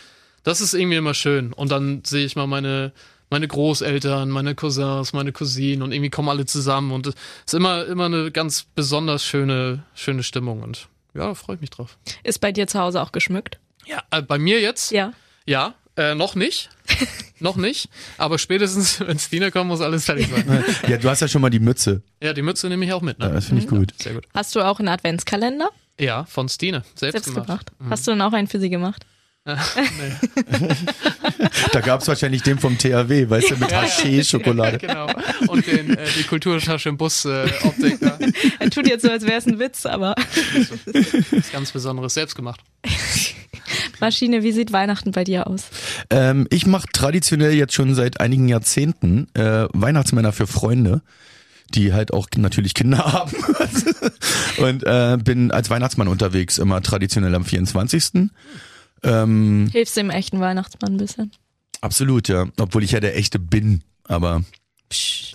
[0.42, 1.52] das ist irgendwie immer schön.
[1.52, 2.90] Und dann sehe ich mal meine,
[3.30, 7.14] meine Großeltern, meine Cousins, meine Cousinen und irgendwie kommen alle zusammen und es
[7.46, 11.70] ist immer, immer eine ganz besonders schöne, schöne Stimmung und ja, da freue ich mich
[11.70, 11.98] drauf.
[12.24, 13.60] Ist bei dir zu Hause auch geschmückt?
[13.86, 14.90] Ja, äh, bei mir jetzt?
[14.90, 15.12] Ja.
[15.46, 16.70] Ja, äh, noch nicht.
[17.40, 17.88] noch nicht.
[18.18, 20.64] Aber spätestens, wenn Stina kommt, muss alles fertig sein.
[20.88, 22.02] Ja, du hast ja schon mal die Mütze.
[22.22, 23.34] Ja, die Mütze nehme ich auch mit, Ja, ne?
[23.34, 23.92] das finde ich gut.
[24.00, 24.24] Sehr gut.
[24.34, 26.82] Hast du auch einen Adventskalender Ja, von Stine.
[26.94, 27.46] Selbst, selbst gemacht.
[27.78, 27.90] gemacht?
[27.90, 29.04] Hast du denn auch einen für sie gemacht?
[29.44, 30.68] Nee.
[31.72, 34.78] Da gab es wahrscheinlich den vom THW, weißt du, mit Haché-Schokolade.
[34.78, 35.08] genau.
[35.48, 38.18] Und den, äh, die Kulturtasche im Bus äh, Optik da.
[38.60, 40.14] Er tut jetzt so, als wäre es ein Witz, aber
[41.32, 42.60] Was ganz Besonderes selbst gemacht.
[44.00, 45.64] Maschine, wie sieht Weihnachten bei dir aus?
[46.10, 51.02] Ähm, ich mache traditionell jetzt schon seit einigen Jahrzehnten äh, Weihnachtsmänner für Freunde,
[51.74, 53.36] die halt auch natürlich Kinder haben.
[54.58, 58.30] Und äh, bin als Weihnachtsmann unterwegs, immer traditionell am 24.
[59.04, 61.32] Ähm, Hilfst du dem echten Weihnachtsmann ein bisschen?
[61.80, 62.46] absolut, ja.
[62.60, 64.44] Obwohl ich ja der echte bin, aber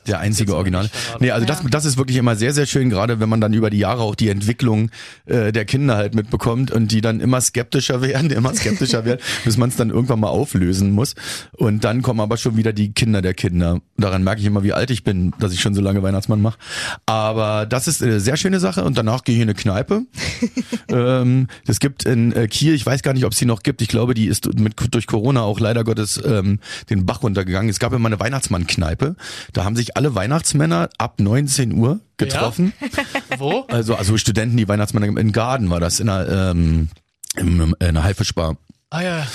[0.07, 0.89] der einzige Original.
[1.19, 3.69] Nee, also das, das ist wirklich immer sehr, sehr schön, gerade wenn man dann über
[3.69, 4.89] die Jahre auch die Entwicklung
[5.25, 9.57] äh, der Kinder halt mitbekommt und die dann immer skeptischer werden, immer skeptischer werden, bis
[9.57, 11.15] man es dann irgendwann mal auflösen muss.
[11.53, 13.81] Und dann kommen aber schon wieder die Kinder der Kinder.
[13.97, 16.57] Daran merke ich immer, wie alt ich bin, dass ich schon so lange Weihnachtsmann mache.
[17.05, 20.03] Aber das ist eine sehr schöne Sache und danach gehe ich in eine Kneipe.
[20.89, 23.81] ähm, es gibt in äh, Kiel, ich weiß gar nicht, ob es die noch gibt,
[23.81, 27.69] ich glaube, die ist mit, durch Corona auch leider Gottes ähm, den Bach runtergegangen.
[27.69, 29.15] Es gab immer eine Weihnachtsmann-Kneipe.
[29.53, 32.71] Da haben sich alle Weihnachtsmänner ab 19 Uhr getroffen.
[33.37, 33.65] Wo?
[33.67, 36.89] Also, also Studenten, die Weihnachtsmänner in Garden war das, in einer, ähm,
[37.35, 38.57] in einer Haifischbar.
[38.91, 39.27] Ah ja,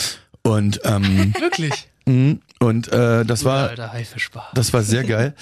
[0.44, 1.88] Und, ähm, wirklich.
[2.06, 3.92] und äh, das war, Alter
[4.54, 5.34] das war sehr geil.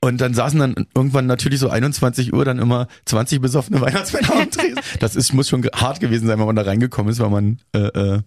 [0.00, 4.50] Und dann saßen dann irgendwann natürlich so 21 Uhr dann immer 20 besoffene Weihnachtsmänner am
[4.50, 4.80] Tresen.
[4.98, 7.78] Das ist, muss schon hart gewesen sein, wenn man da reingekommen ist, weil man äh,
[7.78, 8.22] äh,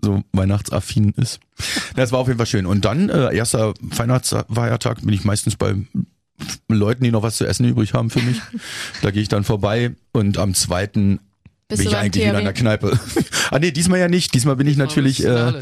[0.00, 1.40] so weihnachtsaffin ist.
[1.96, 2.66] Das war auf jeden Fall schön.
[2.66, 5.74] Und dann, äh, erster Weihnachtsfeiertag, bin ich meistens bei
[6.68, 8.40] Leuten, die noch was zu essen übrig haben für mich.
[9.02, 11.20] Da gehe ich dann vorbei und am zweiten
[11.68, 12.60] bin ich eigentlich wieder in der THW?
[12.60, 13.00] Kneipe.
[13.50, 14.34] ah nee, diesmal ja nicht.
[14.34, 15.52] Diesmal bin ich natürlich, äh,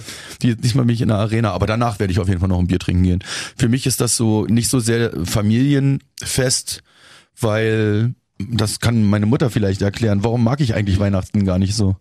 [0.42, 2.66] diesmal bin ich in der Arena, aber danach werde ich auf jeden Fall noch ein
[2.66, 3.24] Bier trinken gehen.
[3.56, 6.82] Für mich ist das so nicht so sehr Familienfest,
[7.38, 10.24] weil das kann meine Mutter vielleicht erklären.
[10.24, 11.96] Warum mag ich eigentlich Weihnachten gar nicht so?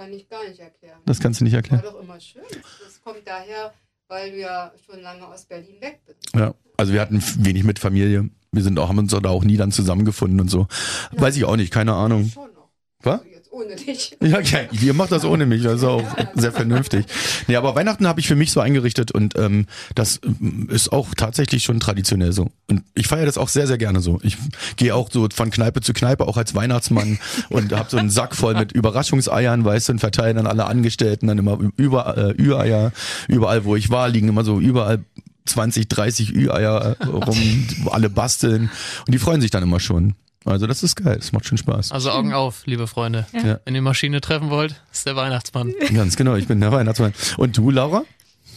[0.00, 1.00] Das kann ich gar nicht erklären.
[1.04, 1.82] Das kannst du nicht war erklären.
[1.84, 2.42] doch immer schön.
[2.82, 3.74] Das kommt daher,
[4.08, 6.34] weil du ja schon lange aus Berlin weg bist.
[6.34, 8.30] Ja, also wir hatten wenig mit Familie.
[8.50, 10.68] Wir sind auch, haben uns da auch nie dann zusammengefunden und so.
[11.12, 12.30] Weiß ich auch nicht, keine Ahnung.
[12.32, 12.70] Schon noch.
[13.02, 13.20] Was?
[13.20, 14.16] Also ohne dich.
[14.22, 14.68] Ja, okay.
[14.70, 17.06] Ihr macht das ohne mich, also auch sehr vernünftig.
[17.48, 21.08] Nee, aber Weihnachten habe ich für mich so eingerichtet und ähm, das ähm, ist auch
[21.16, 22.50] tatsächlich schon traditionell so.
[22.68, 24.20] Und ich feiere das auch sehr, sehr gerne so.
[24.22, 24.36] Ich
[24.76, 28.36] gehe auch so von Kneipe zu Kneipe, auch als Weihnachtsmann und habe so einen Sack
[28.36, 32.92] voll mit Überraschungseiern, weißt du, und verteile dann alle Angestellten dann immer überall, äh, Ü-Eier.
[33.26, 35.00] Überall, wo ich war, liegen immer so überall
[35.46, 38.70] 20, 30 Ü-Eier äh, rum, wo alle basteln
[39.06, 40.14] und die freuen sich dann immer schon.
[40.44, 41.92] Also das ist geil, das macht schon Spaß.
[41.92, 43.26] Also Augen auf, liebe Freunde.
[43.32, 43.60] Ja.
[43.64, 45.74] Wenn ihr Maschine treffen wollt, ist der Weihnachtsmann.
[45.94, 47.12] Ganz genau, ich bin der Weihnachtsmann.
[47.36, 48.04] Und du, Laura?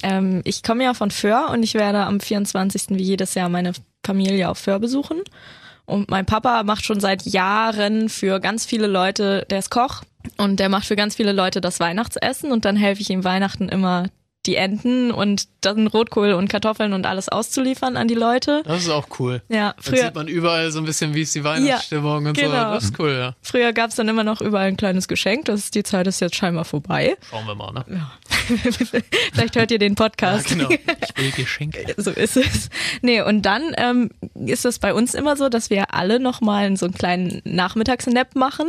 [0.02, 2.92] Ähm, ich komme ja von Föhr und ich werde am 24.
[2.92, 3.74] wie jedes Jahr meine
[4.06, 5.22] Familie auf Föhr besuchen.
[5.86, 10.04] Und mein Papa macht schon seit Jahren für ganz viele Leute, der ist Koch
[10.38, 13.68] und der macht für ganz viele Leute das Weihnachtsessen und dann helfe ich ihm Weihnachten
[13.68, 14.08] immer
[14.46, 18.62] die Enten und dann Rotkohl und Kartoffeln und alles auszuliefern an die Leute.
[18.66, 19.41] Das ist auch cool.
[19.48, 22.41] Ja, Dann früher, sieht man überall so ein bisschen, wie ist die Weihnachtsstimmung und so.
[22.41, 22.74] genau.
[22.74, 23.36] Das ist cool, ja.
[23.41, 25.46] früher gab's dann immer noch überall ein kleines Geschenk.
[25.46, 27.16] Das ist, die Zeit ist jetzt scheinbar vorbei.
[27.30, 27.86] Schauen wir mal, ne?
[29.34, 30.50] Vielleicht hört ihr den Podcast.
[30.50, 30.70] Genau.
[31.04, 31.94] Ich will Geschenke.
[31.98, 32.70] so ist es.
[33.02, 36.86] Nee, und dann ähm, ist es bei uns immer so, dass wir alle nochmal so
[36.86, 38.68] einen kleinen Nachmittagsnap machen.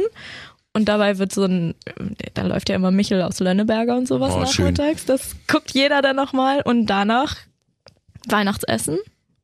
[0.77, 1.75] Und dabei wird so ein,
[2.35, 4.75] da läuft ja immer Michel aus Lönneberger und sowas Oh, schön.
[4.75, 5.05] nachmittags.
[5.07, 6.62] Das guckt jeder dann nochmal.
[6.62, 7.37] Und danach
[8.29, 8.99] Weihnachtsessen.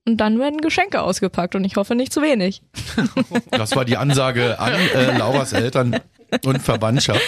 [0.06, 2.62] Und dann werden Geschenke ausgepackt und ich hoffe nicht zu wenig.
[3.50, 6.00] Das war die Ansage an äh, Lauras Eltern
[6.44, 7.20] und Verwandtschaft.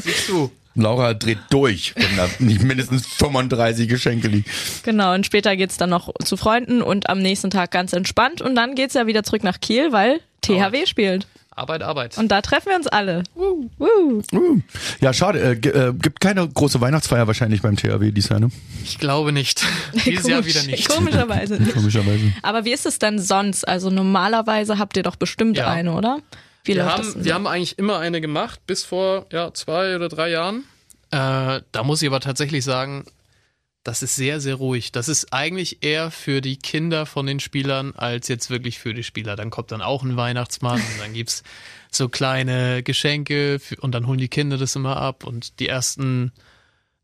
[0.00, 0.50] Siehst du.
[0.74, 4.46] Laura dreht durch, wenn da nicht mindestens 35 Geschenke liegen.
[4.82, 8.40] Genau, und später geht's dann noch zu Freunden und am nächsten Tag ganz entspannt.
[8.40, 11.26] Und dann geht's ja wieder zurück nach Kiel, weil THW spielt.
[11.62, 12.18] Arbeit, Arbeit.
[12.18, 13.22] Und da treffen wir uns alle.
[13.34, 14.22] Woo, woo.
[14.32, 14.60] Uh,
[15.00, 15.40] ja, schade.
[15.40, 18.50] Äh, äh, gibt keine große Weihnachtsfeier wahrscheinlich beim THW dieses Jahr, ne?
[18.84, 19.64] Ich glaube nicht.
[20.04, 20.88] Dieses Jahr wieder nicht.
[20.88, 21.72] Komischerweise nicht.
[21.72, 22.32] Komischerweise.
[22.42, 23.66] Aber wie ist es denn sonst?
[23.66, 25.68] Also normalerweise habt ihr doch bestimmt Ja.
[25.68, 26.18] eine, oder?
[26.64, 30.30] Wie Wir haben, wir haben eigentlich immer eine gemacht, bis vor ja, zwei oder drei
[30.30, 30.64] Jahren.
[31.12, 33.04] Äh, da muss ich aber tatsächlich sagen,
[33.84, 34.92] das ist sehr, sehr ruhig.
[34.92, 39.02] Das ist eigentlich eher für die Kinder von den Spielern als jetzt wirklich für die
[39.02, 39.34] Spieler.
[39.34, 41.42] Dann kommt dann auch ein Weihnachtsmann und dann gibt's
[41.90, 46.32] so kleine Geschenke für, und dann holen die Kinder das immer ab und die ersten,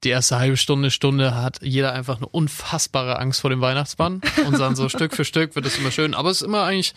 [0.04, 4.58] die erste halbe Stunde, Stunde hat jeder einfach eine unfassbare Angst vor dem Weihnachtsmann und
[4.60, 6.14] dann so Stück für Stück wird es immer schön.
[6.14, 6.94] Aber es ist immer eigentlich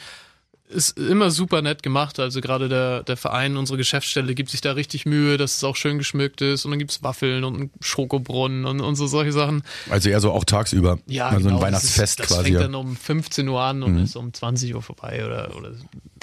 [0.71, 2.19] ist immer super nett gemacht.
[2.19, 5.75] Also gerade der, der Verein, unsere Geschäftsstelle gibt sich da richtig Mühe, dass es auch
[5.75, 6.65] schön geschmückt ist.
[6.65, 9.63] Und dann gibt's Waffeln und einen Schokobrunnen und, und so solche Sachen.
[9.89, 10.99] Also eher so auch tagsüber.
[11.07, 12.43] Ja, also genau, ein Weihnachtsfest das ist, das quasi.
[12.43, 12.61] fängt ja.
[12.61, 15.73] dann um 15 Uhr an und ist um 20 Uhr vorbei oder, oder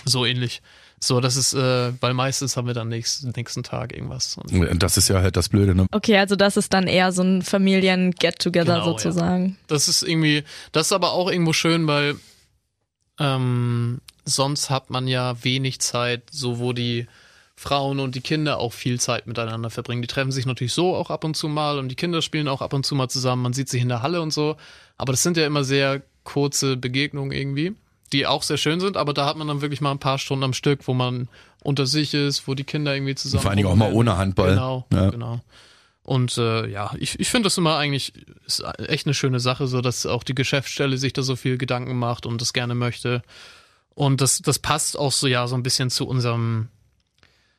[0.05, 0.63] so ähnlich.
[1.01, 4.37] So, das ist, äh, weil meistens haben wir dann nächsten, nächsten Tag irgendwas.
[4.37, 5.87] Und Das ist ja halt das Blöde, ne?
[5.93, 9.57] Okay, also das ist dann eher so ein Familien-Get-Together Genau, sozusagen.
[9.69, 10.43] das ist irgendwie,
[10.73, 12.17] das ist aber auch irgendwo schön, weil
[13.21, 17.07] ähm, sonst hat man ja wenig Zeit, so wo die
[17.57, 20.03] Frauen und die Kinder auch viel Zeit miteinander verbringen.
[20.03, 22.63] Die treffen sich natürlich so auch ab und zu mal und die Kinder spielen auch
[22.63, 23.43] ab und zu mal zusammen.
[23.43, 24.57] Man sieht sich in der Halle und so.
[24.97, 27.75] Aber das sind ja immer sehr kurze Begegnungen irgendwie,
[28.13, 28.97] die auch sehr schön sind.
[28.97, 31.29] Aber da hat man dann wirklich mal ein paar Stunden am Stück, wo man
[31.65, 33.43] unter sich ist, wo die Kinder irgendwie zusammen.
[33.43, 34.51] Vor allen Dingen auch mal ohne Handball.
[34.51, 35.11] Genau, Ja.
[35.11, 35.41] genau.
[36.05, 38.13] Und äh, ja, ich, ich finde das immer eigentlich
[38.47, 41.99] ist echt eine schöne Sache, so dass auch die Geschäftsstelle sich da so viel Gedanken
[41.99, 43.23] macht und das gerne möchte.
[43.99, 46.69] Und das, das passt auch so ja so ein bisschen zu unserem,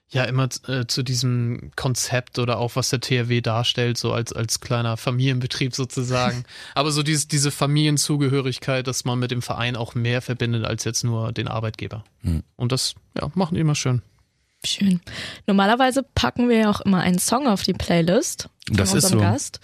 [0.07, 4.61] ja, immer äh, zu diesem Konzept oder auch was der THW darstellt, so als, als
[4.61, 6.45] kleiner Familienbetrieb sozusagen.
[6.75, 11.03] Aber so dieses, diese Familienzugehörigkeit, dass man mit dem Verein auch mehr verbindet als jetzt
[11.03, 12.05] nur den Arbeitgeber.
[12.55, 14.01] Und das, ja, machen die immer schön.
[14.63, 15.01] Schön.
[15.45, 19.19] Normalerweise packen wir ja auch immer einen Song auf die Playlist von Das ist unserem
[19.19, 19.25] so.
[19.25, 19.59] Gast.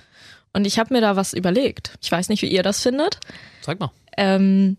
[0.51, 1.97] Und ich habe mir da was überlegt.
[2.01, 3.21] Ich weiß nicht, wie ihr das findet.
[3.61, 3.91] Sag mal.
[4.17, 4.76] Ähm,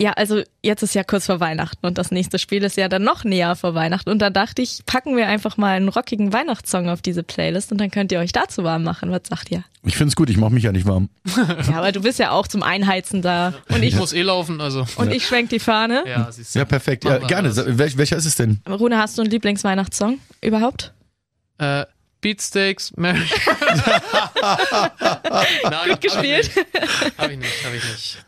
[0.00, 3.04] ja, also jetzt ist ja kurz vor Weihnachten und das nächste Spiel ist ja dann
[3.04, 4.08] noch näher vor Weihnachten.
[4.08, 7.78] Und da dachte ich, packen wir einfach mal einen rockigen Weihnachtssong auf diese Playlist und
[7.82, 9.10] dann könnt ihr euch dazu warm machen.
[9.10, 9.62] Was sagt ihr?
[9.84, 11.10] Ich find's gut, ich mache mich ja nicht warm.
[11.70, 13.52] Ja, aber du bist ja auch zum Einheizen da.
[13.68, 14.86] Und Ich ich, muss eh laufen, also.
[14.96, 16.04] und ich schwenk die Fahne.
[16.06, 16.60] Ja, siehst du.
[16.60, 17.04] Ja, perfekt.
[17.04, 17.48] Ja, gerne.
[17.48, 17.78] alles.
[17.78, 18.60] Wel welcher ist es denn?
[18.68, 20.94] Rune, hast du einen Lieblingsweihnachtssong überhaupt?
[21.58, 21.84] Äh,
[22.20, 23.18] Beatsteaks, Mary.
[25.64, 26.50] Nein, Gut gespielt.
[27.18, 28.18] Habe ich nicht, habe ich nicht.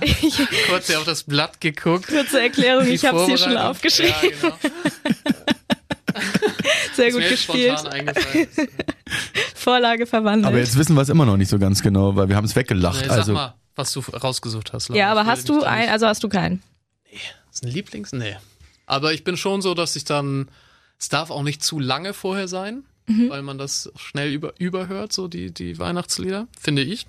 [0.00, 2.06] Äh, kurz hier auf das Blatt geguckt.
[2.08, 4.14] Kurze Erklärung, ich habe es hier schon aufgeschrieben.
[4.22, 4.56] Ja, genau.
[6.94, 7.78] Sehr gut gespielt.
[7.78, 8.48] spontan eingefallen.
[9.54, 10.46] Vorlage verwandelt.
[10.46, 12.56] Aber jetzt wissen wir es immer noch nicht so ganz genau, weil wir haben es
[12.56, 13.00] weggelacht.
[13.02, 13.54] Nee, sag also mal.
[13.74, 14.88] was du rausgesucht hast.
[14.88, 14.98] Laura.
[14.98, 16.62] Ja, aber Ich hast du ein, nicht- also hast du keinen?
[17.52, 18.12] Ist ein Lieblings?
[18.12, 18.36] Nee.
[18.86, 20.48] Aber ich bin schon so, dass ich dann,
[20.98, 22.84] es darf auch nicht zu lange vorher sein,
[23.28, 27.06] weil man das schnell über, überhört, so die, die Weihnachtslieder, finde ich.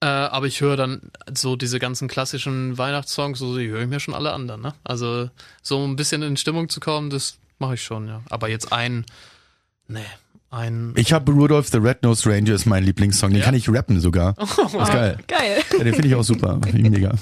[0.00, 1.00] Äh, aber ich höre dann
[1.32, 4.74] so diese ganzen klassischen Weihnachtssongs, so die höre ich mir schon alle an dann, ne?
[4.84, 5.30] Also
[5.62, 8.20] so ein bisschen in Stimmung zu kommen, das mache ich schon, ja.
[8.28, 9.06] Aber jetzt ein,
[9.88, 10.00] nee,
[10.50, 13.30] ein, Ich habe Rudolph the Red-Nosed Ranger ist mein Lieblingssong.
[13.30, 13.44] Den Ja?
[13.46, 14.34] kann ich rappen sogar.
[14.34, 15.16] Das ist geil.
[15.28, 15.62] Geil.
[15.78, 16.60] Ja, den finde ich auch super.
[16.62, 17.14] Finde ich Mega.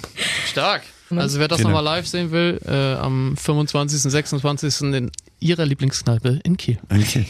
[0.48, 0.82] stark.
[1.10, 4.80] Also wer das nochmal live sehen will, äh, am 25., 26.
[4.94, 5.10] in
[5.40, 6.78] ihrer Lieblingskneipe in Kiel.
[6.90, 7.26] Okay.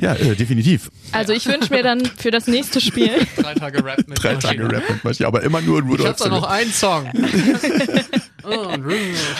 [0.00, 0.90] Ja, äh, definitiv.
[1.12, 4.62] Also ich wünsche mir dann für das nächste Spiel Drei Tage Rap mit Drei Maschine.
[4.62, 7.10] Tage Rap mit Maschine, aber immer nur Ich Rudolph hab the da noch einen Song.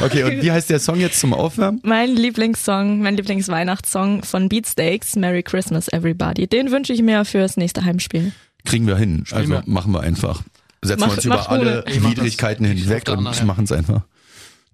[0.00, 1.80] Okay, und wie heißt der Song jetzt zum Aufwärmen?
[1.82, 6.46] mein Lieblingssong, mein Lieblingsweihnachtssong von Beatsteaks, Merry Christmas Everybody.
[6.46, 8.30] Den wünsche ich mir fürs nächste Heimspiel.
[8.64, 9.24] Kriegen wir hin.
[9.32, 9.62] Also wir.
[9.66, 10.42] machen wir einfach.
[10.82, 11.84] Setzen Mach- wir uns über alle.
[11.88, 12.02] Ich.
[12.02, 14.02] Widrigkeiten Ich hinweg und machen es einfach.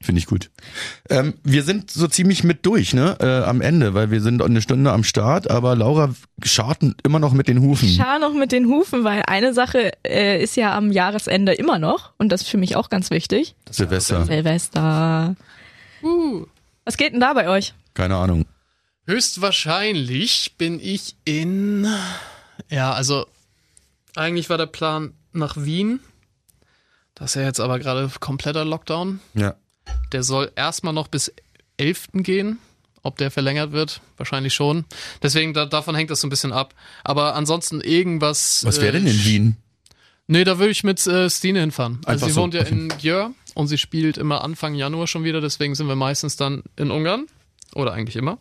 [0.01, 0.51] Finde ich gut.
[1.11, 3.17] Ähm, wir sind so ziemlich mit durch, ne?
[3.21, 7.33] Äh, am Ende, weil wir sind eine Stunde am Start, aber Laura scharten immer noch
[7.33, 7.89] mit den Hufen.
[7.89, 12.13] Schar noch mit den Hufen, weil eine Sache äh, ist ja am Jahresende immer noch
[12.17, 13.57] und das ist für mich auch ganz wichtig.
[13.71, 14.25] Silvester.
[14.25, 15.35] Silvester.
[16.03, 16.47] Uh.
[16.85, 17.75] Was geht denn da bei euch?
[17.95, 18.47] Keine Ahnung.
[19.07, 21.87] Höchstwahrscheinlich bin ich in.
[22.71, 23.27] Ja, also
[24.15, 26.01] eigentlich war der Plan nach Wien.
[27.15, 29.21] Das ist ja jetzt aber gerade kompletter Lockdown.
[29.35, 29.57] Ja.
[30.13, 31.33] Der soll erstmal noch bis
[31.77, 32.09] 11.
[32.15, 32.59] gehen.
[33.03, 34.85] Ob der verlängert wird, wahrscheinlich schon.
[35.23, 36.75] Deswegen, da, davon hängt das so ein bisschen ab.
[37.05, 38.65] Aber ansonsten irgendwas.
[38.65, 39.57] Was wäre äh, denn in Wien?
[40.27, 42.01] Nee, da würde ich mit äh, Stine hinfahren.
[42.05, 42.75] Also Einfach sie so, wohnt ja okay.
[42.75, 46.63] in Gjör und sie spielt immer Anfang Januar schon wieder, deswegen sind wir meistens dann
[46.77, 47.27] in Ungarn.
[47.75, 48.39] Oder eigentlich immer.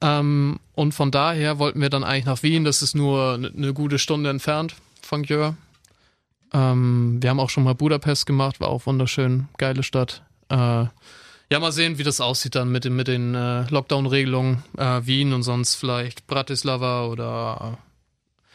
[0.00, 3.74] Ähm, und von daher wollten wir dann eigentlich nach Wien, das ist nur eine ne
[3.74, 5.56] gute Stunde entfernt von Gjör.
[6.52, 10.22] Ähm, wir haben auch schon mal Budapest gemacht, war auch wunderschön, geile Stadt.
[10.50, 10.86] Äh,
[11.50, 14.62] ja, mal sehen, wie das aussieht dann mit den, mit den äh, Lockdown-Regelungen.
[14.76, 17.78] Äh, Wien und sonst vielleicht Bratislava oder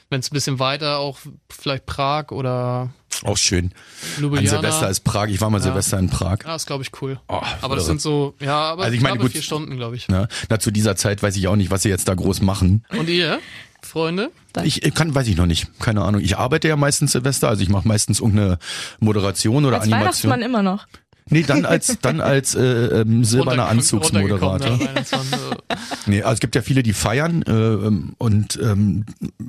[0.10, 1.18] wenn es ein bisschen weiter auch
[1.50, 3.72] vielleicht Prag oder Auch schön.
[4.18, 4.48] An Ljubljana.
[4.48, 5.28] Silvester ist Prag.
[5.30, 6.38] Ich war mal Silvester in Prag.
[6.46, 7.20] Ja, ist glaube ich cool.
[7.28, 10.08] Oh, aber das sind so, ja, aber Also ich meine, gut- vier Stunden, glaube ich.
[10.10, 10.28] Ne?
[10.50, 12.86] Na, zu dieser Zeit weiß ich auch nicht, was sie jetzt da groß machen.
[12.96, 13.40] Und ihr,
[13.82, 14.30] Freunde?
[14.64, 15.68] Ich äh, kann, weiß ich noch nicht.
[15.80, 16.22] Keine Ahnung.
[16.22, 18.60] Ich arbeite ja meistens Silvester, also ich mache meistens irgendeine
[19.00, 20.30] Moderation oder Als Animation.
[20.32, 20.86] Weihnachtsmann immer noch.
[21.30, 24.78] Nee, dann als dann als äh, ähm, silberner Anzugsmoderator.
[26.06, 29.06] Nee, also es gibt ja viele, die feiern äh, ähm, und ähm,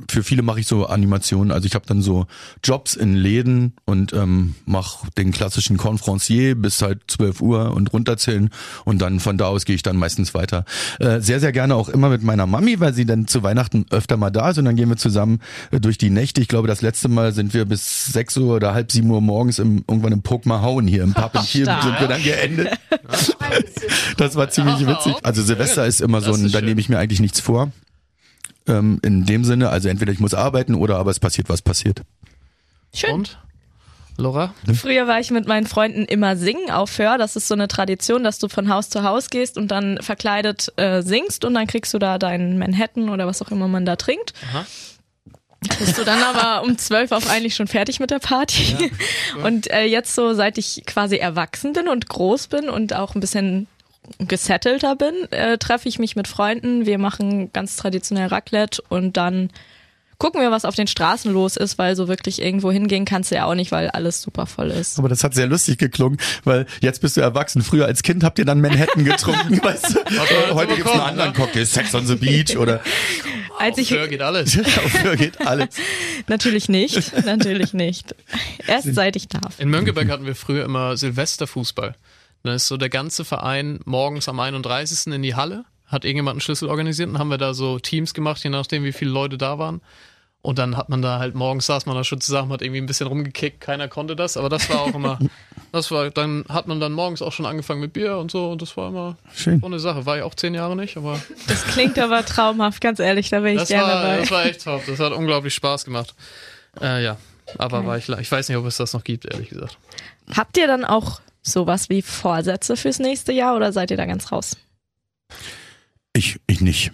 [0.08, 1.50] für viele mache ich so Animationen.
[1.50, 2.26] Also ich habe dann so
[2.62, 8.50] Jobs in Läden und ähm, mache den klassischen Conferencier bis halt 12 Uhr und runterzählen
[8.84, 10.64] und dann von da aus gehe ich dann meistens weiter.
[11.00, 14.16] Äh, sehr, sehr gerne auch immer mit meiner Mami, weil sie dann zu Weihnachten öfter
[14.16, 15.40] mal da ist und dann gehen wir zusammen
[15.72, 16.40] äh, durch die Nächte.
[16.40, 19.58] Ich glaube, das letzte Mal sind wir bis 6 Uhr oder halb 7 Uhr morgens
[19.58, 21.82] im, irgendwann im Pokmahauen hier im Pub in Kiel Stark.
[21.82, 22.68] sind wir dann geendet.
[24.16, 25.14] Das war ziemlich witzig.
[25.22, 27.70] Also Silvester ist immer so ein, da nehme ich mir eigentlich nichts vor.
[28.66, 32.02] Ähm, in dem Sinne, also entweder ich muss arbeiten oder aber es passiert, was passiert.
[32.92, 33.12] Schön.
[33.12, 33.38] Und?
[34.16, 34.54] Laura?
[34.74, 37.18] Früher war ich mit meinen Freunden immer singen auf Hör.
[37.18, 40.72] Das ist so eine Tradition, dass du von Haus zu Haus gehst und dann verkleidet
[40.76, 43.96] äh, singst und dann kriegst du da deinen Manhattan oder was auch immer man da
[43.96, 44.32] trinkt.
[44.50, 44.66] Aha.
[45.78, 48.90] Bist du dann aber um zwölf auf eigentlich schon fertig mit der Party.
[49.42, 53.20] Und äh, jetzt so, seit ich quasi erwachsen bin und groß bin und auch ein
[53.20, 53.66] bisschen
[54.18, 56.86] gesettelter bin, äh, treffe ich mich mit Freunden.
[56.86, 59.50] Wir machen ganz traditionell Raclette und dann
[60.18, 63.36] gucken wir, was auf den Straßen los ist, weil so wirklich irgendwo hingehen kannst du
[63.36, 64.98] ja auch nicht, weil alles super voll ist.
[64.98, 67.62] Aber das hat sehr lustig geklungen, weil jetzt bist du erwachsen.
[67.62, 70.54] Früher als Kind habt ihr dann Manhattan getrunken, weißt du?
[70.54, 72.80] Heute gibt's einen anderen Cocktail, Sex on the Beach oder
[73.58, 74.52] Als ich Hör geht alles.
[74.56, 75.76] dafür geht alles.
[76.26, 78.14] natürlich nicht, natürlich nicht.
[78.66, 79.58] Erst seit ich darf.
[79.58, 81.94] In Mönckeberg hatten wir früher immer Silvesterfußball.
[82.42, 85.12] Da ist so der ganze Verein morgens am 31.
[85.12, 88.44] in die Halle, hat irgendjemand einen Schlüssel organisiert und haben wir da so Teams gemacht,
[88.44, 89.80] je nachdem, wie viele Leute da waren.
[90.44, 92.84] Und dann hat man da halt morgens saß man da schon zusammen, hat irgendwie ein
[92.84, 95.18] bisschen rumgekickt, keiner konnte das, aber das war auch immer,
[95.72, 98.60] das war, dann hat man dann morgens auch schon angefangen mit Bier und so und
[98.60, 99.60] das war immer Schön.
[99.60, 100.04] so eine Sache.
[100.04, 103.54] War ja auch zehn Jahre nicht, aber Das klingt aber traumhaft, ganz ehrlich, da bin
[103.54, 104.18] ich das gerne war, dabei.
[104.18, 104.82] das war echt top.
[104.86, 106.14] Das hat unglaublich Spaß gemacht.
[106.78, 107.16] Äh, ja,
[107.56, 109.78] aber war ich, ich weiß nicht, ob es das noch gibt, ehrlich gesagt.
[110.36, 114.30] Habt ihr dann auch sowas wie Vorsätze fürs nächste Jahr oder seid ihr da ganz
[114.30, 114.58] raus?
[116.12, 116.92] Ich, ich nicht.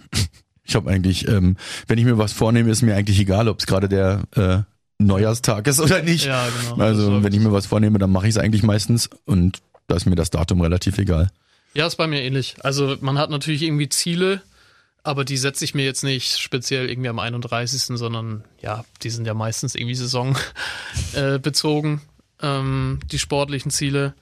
[0.71, 1.57] Ich habe eigentlich, ähm,
[1.87, 4.59] wenn ich mir was vornehme, ist mir eigentlich egal, ob es gerade der äh,
[4.99, 6.25] Neujahrstag ist oder nicht.
[6.25, 6.81] Ja, genau.
[6.81, 10.05] Also wenn ich mir was vornehme, dann mache ich es eigentlich meistens und da ist
[10.05, 11.29] mir das Datum relativ egal.
[11.73, 12.55] Ja, ist bei mir ähnlich.
[12.61, 14.41] Also man hat natürlich irgendwie Ziele,
[15.03, 19.27] aber die setze ich mir jetzt nicht speziell irgendwie am 31., sondern ja, die sind
[19.27, 21.99] ja meistens irgendwie saisonbezogen.
[22.41, 24.15] Äh, ähm, die sportlichen Ziele.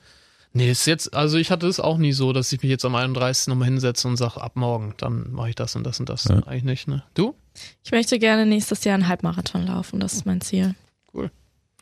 [0.52, 2.95] Nee, ist jetzt, also ich hatte es auch nie so, dass ich mich jetzt am
[2.95, 3.47] 31.
[3.47, 6.26] nochmal hinsetze und sage, ab morgen, dann mache ich das und das und das.
[6.26, 6.41] Ja.
[6.47, 7.04] Eigentlich nicht, ne?
[7.14, 7.36] Du?
[7.84, 10.76] Ich möchte gerne nächstes Jahr einen Halbmarathon laufen, das ist mein Ziel.
[11.14, 11.30] Cool.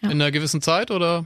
[0.01, 0.09] Ja.
[0.09, 1.25] In einer gewissen Zeit oder?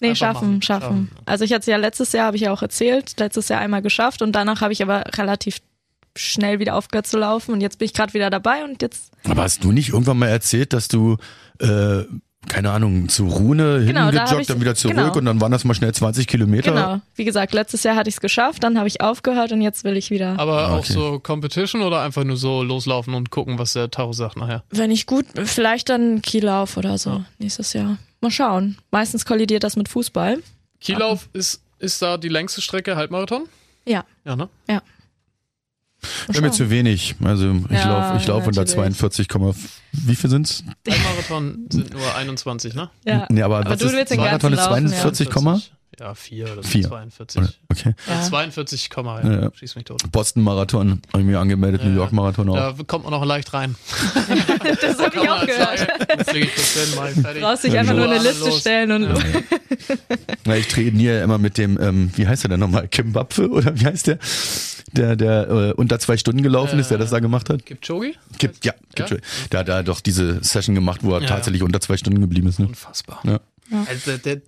[0.00, 0.62] Nee, schaffen, machen.
[0.62, 1.08] schaffen.
[1.08, 1.26] Schaffen.
[1.26, 3.82] Also ich hatte es ja letztes Jahr, habe ich ja auch erzählt, letztes Jahr einmal
[3.82, 5.58] geschafft und danach habe ich aber relativ
[6.16, 9.42] schnell wieder aufgehört zu laufen und jetzt bin ich gerade wieder dabei und jetzt, Aber
[9.42, 11.18] hast du nicht irgendwann mal erzählt, dass du,
[11.60, 12.02] äh,
[12.48, 15.16] keine Ahnung, zu Rune Genau, da hingejoggt, ich- dann wieder zurück genau.
[15.16, 16.72] und dann waren das mal schnell 20 Kilometer?
[16.72, 19.84] genau, wie gesagt, letztes Jahr hatte ich es geschafft, dann habe ich aufgehört und jetzt
[19.84, 20.38] will ich wieder.
[20.38, 20.92] Aber Ah, auch okay.
[20.94, 24.64] so Competition oder einfach nur so loslaufen und gucken, was der Tau sagt nachher?
[24.70, 27.98] Wenn ich gut, vielleicht dann Kiellauf oder so nächstes Jahr.
[28.22, 28.76] Mal schauen.
[28.90, 30.38] Meistens kollidiert das mit Fußball.
[30.80, 33.44] Kiellauf ist, ist da die längste Strecke, Halbmarathon?
[33.86, 34.04] Ja.
[34.24, 34.48] Ja, ne?
[34.66, 34.80] Mal
[36.28, 37.14] Wäre mir zu wenig.
[37.22, 38.96] Also ich Ja, laufe ich lauf unter natürlich.
[38.96, 39.28] 42,
[39.92, 40.64] wie viel sind's?
[40.88, 42.90] Halbmarathon sind nur 21, ne?
[43.04, 43.26] Ja.
[43.28, 45.00] Nee, aber, Aber was du ist, willst den Marathon ist ganzen laufen, ja.
[45.02, 45.60] 42, Komma?
[45.98, 46.88] Ja, 4 oder so, Vier.
[46.88, 47.42] 42.
[47.42, 47.94] Oder- Okay.
[48.08, 48.22] Ja.
[48.22, 49.40] 42, Komma, ja.
[49.42, 49.50] Ja.
[49.52, 50.00] Schieß mich tot.
[50.10, 51.96] Boston Marathon habe ich mir angemeldet, New Ja.
[51.96, 52.54] York Marathon auch.
[52.54, 53.74] Da kommt man noch leicht rein.
[54.80, 55.78] Das habe ich auch gehört.
[56.26, 56.48] Fertig.
[57.40, 58.60] Brauchst dich einfach nur eine Liste Los.
[58.60, 59.08] stellen und.
[60.46, 62.88] Na, ich trainiere ja immer mit dem, ähm, wie heißt der denn nochmal?
[62.88, 64.18] Kim Wapfe oder wie heißt der?
[64.92, 67.64] Der, der äh, unter zwei Stunden gelaufen ist, der das da gemacht hat?
[67.66, 68.14] Kipchoge?
[68.38, 69.06] Gibt, ja, Ja?
[69.06, 69.22] gibt,
[69.52, 72.48] Der hat da doch diese Session gemacht, wo er Ja, tatsächlich unter zwei Stunden geblieben
[72.48, 72.58] ist.
[72.58, 72.66] Ne?
[72.66, 73.20] Unfassbar.
[73.24, 73.40] Ja.
[73.86, 74.42] Also der, der,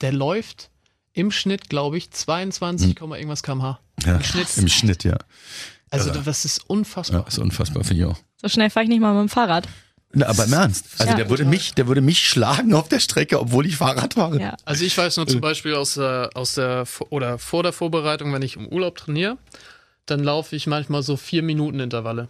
[0.00, 0.70] der läuft
[1.12, 3.78] im Schnitt, glaube ich, 22, Komma irgendwas kmh.
[4.04, 4.56] Ja, Im Schnitt.
[4.56, 5.18] Im Schnitt, ja.
[5.90, 6.22] Also Irre.
[6.24, 7.26] das ist Ja, unfassbar.
[7.28, 8.18] ist unfassbar, finde ich auch.
[8.40, 9.68] So schnell fahre ich nicht mal mit dem Fahrrad.
[10.14, 10.86] Na, aber im Ernst.
[10.98, 11.16] Also Ja.
[11.16, 14.40] der würde mich, der würde mich schlagen auf der Strecke, obwohl ich Fahrrad fahre.
[14.40, 14.56] Ja.
[14.64, 15.30] Also ich weiß nur Äh.
[15.30, 19.36] zum Beispiel aus der, aus der oder vor der Vorbereitung, wenn ich im Urlaub trainiere,
[20.06, 22.28] dann laufe ich manchmal so vier Minuten Intervalle.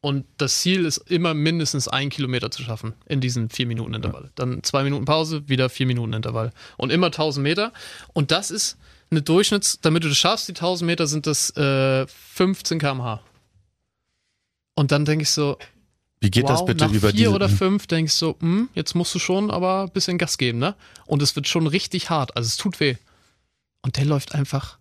[0.00, 4.30] Und das Ziel ist immer mindestens ein Kilometer zu schaffen in diesen vier Minuten Intervalle.
[4.34, 6.52] Dann zwei Minuten Pause, wieder vier Minuten Intervall.
[6.76, 7.72] Und immer 1000 Meter.
[8.12, 8.76] Und das ist
[9.10, 13.22] eine Durchschnitts, damit du das schaffst, die 1000 Meter sind das äh, 15 km/h.
[14.74, 15.56] Und dann denke ich so,
[16.20, 17.30] Wie geht wow, das bitte nach über vier diese?
[17.32, 20.58] oder fünf denkst du so, hm, jetzt musst du schon aber ein bisschen Gas geben,
[20.58, 20.74] ne?
[21.06, 22.96] Und es wird schon richtig hart, also es tut weh.
[23.80, 24.78] Und der läuft einfach.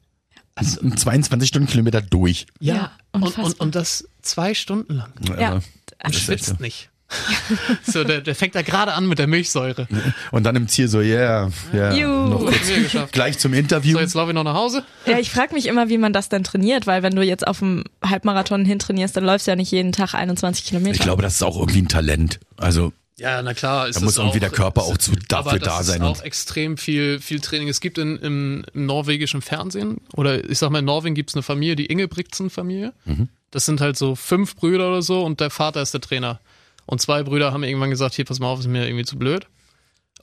[0.55, 2.45] Also, 22 Stundenkilometer durch.
[2.59, 5.11] ja, Ja, und, und, und das zwei Stunden lang.
[5.39, 5.53] Ja.
[5.53, 5.63] Und
[5.99, 6.55] Das ist echt schwitzt so.
[6.59, 6.89] nicht.
[7.85, 9.87] so, der, der fängt da gerade an mit der Milchsäure.
[10.31, 11.93] Und dann im Ziel so, yeah, yeah.
[11.93, 12.27] Juhu.
[12.29, 13.11] Noch kurz.
[13.11, 13.93] Gleich zum Interview.
[13.93, 14.83] So, jetzt laufe ich noch nach Hause.
[15.05, 17.59] Ja, ich frage mich immer, wie man das dann trainiert, weil wenn du jetzt auf
[17.59, 20.95] dem Halbmarathon hintrainierst, dann läufst du ja nicht jeden Tag 21 Kilometer.
[20.95, 22.39] ich glaube, das ist auch irgendwie ein Talent.
[22.57, 22.93] Also
[23.23, 23.89] Ja, na klar.
[23.89, 26.77] Da muss irgendwie auch, der Körper auch zu- dafür da sein Ist auch und- extrem
[26.77, 27.69] viel, viel Training.
[27.69, 31.35] Es gibt in, im, im norwegischen Fernsehen, oder ich sag mal, in Norwegen gibt es
[31.35, 32.93] eine Familie, die Ingebrigtsen-Familie.
[33.05, 33.29] Mhm.
[33.51, 36.39] Das sind halt so fünf Brüder oder so und der Vater ist der Trainer.
[36.85, 39.47] Und zwei Brüder haben irgendwann gesagt, hier, pass mal auf, ist mir irgendwie zu blöd.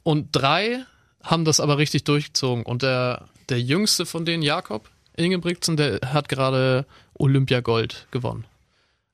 [0.02, 0.84] Und drei
[1.22, 2.64] haben das aber richtig durchgezogen.
[2.66, 6.84] Und der, der jüngste von denen, Jakob Ingebrigtsen, der hat gerade
[7.14, 8.44] Olympiagold gewonnen.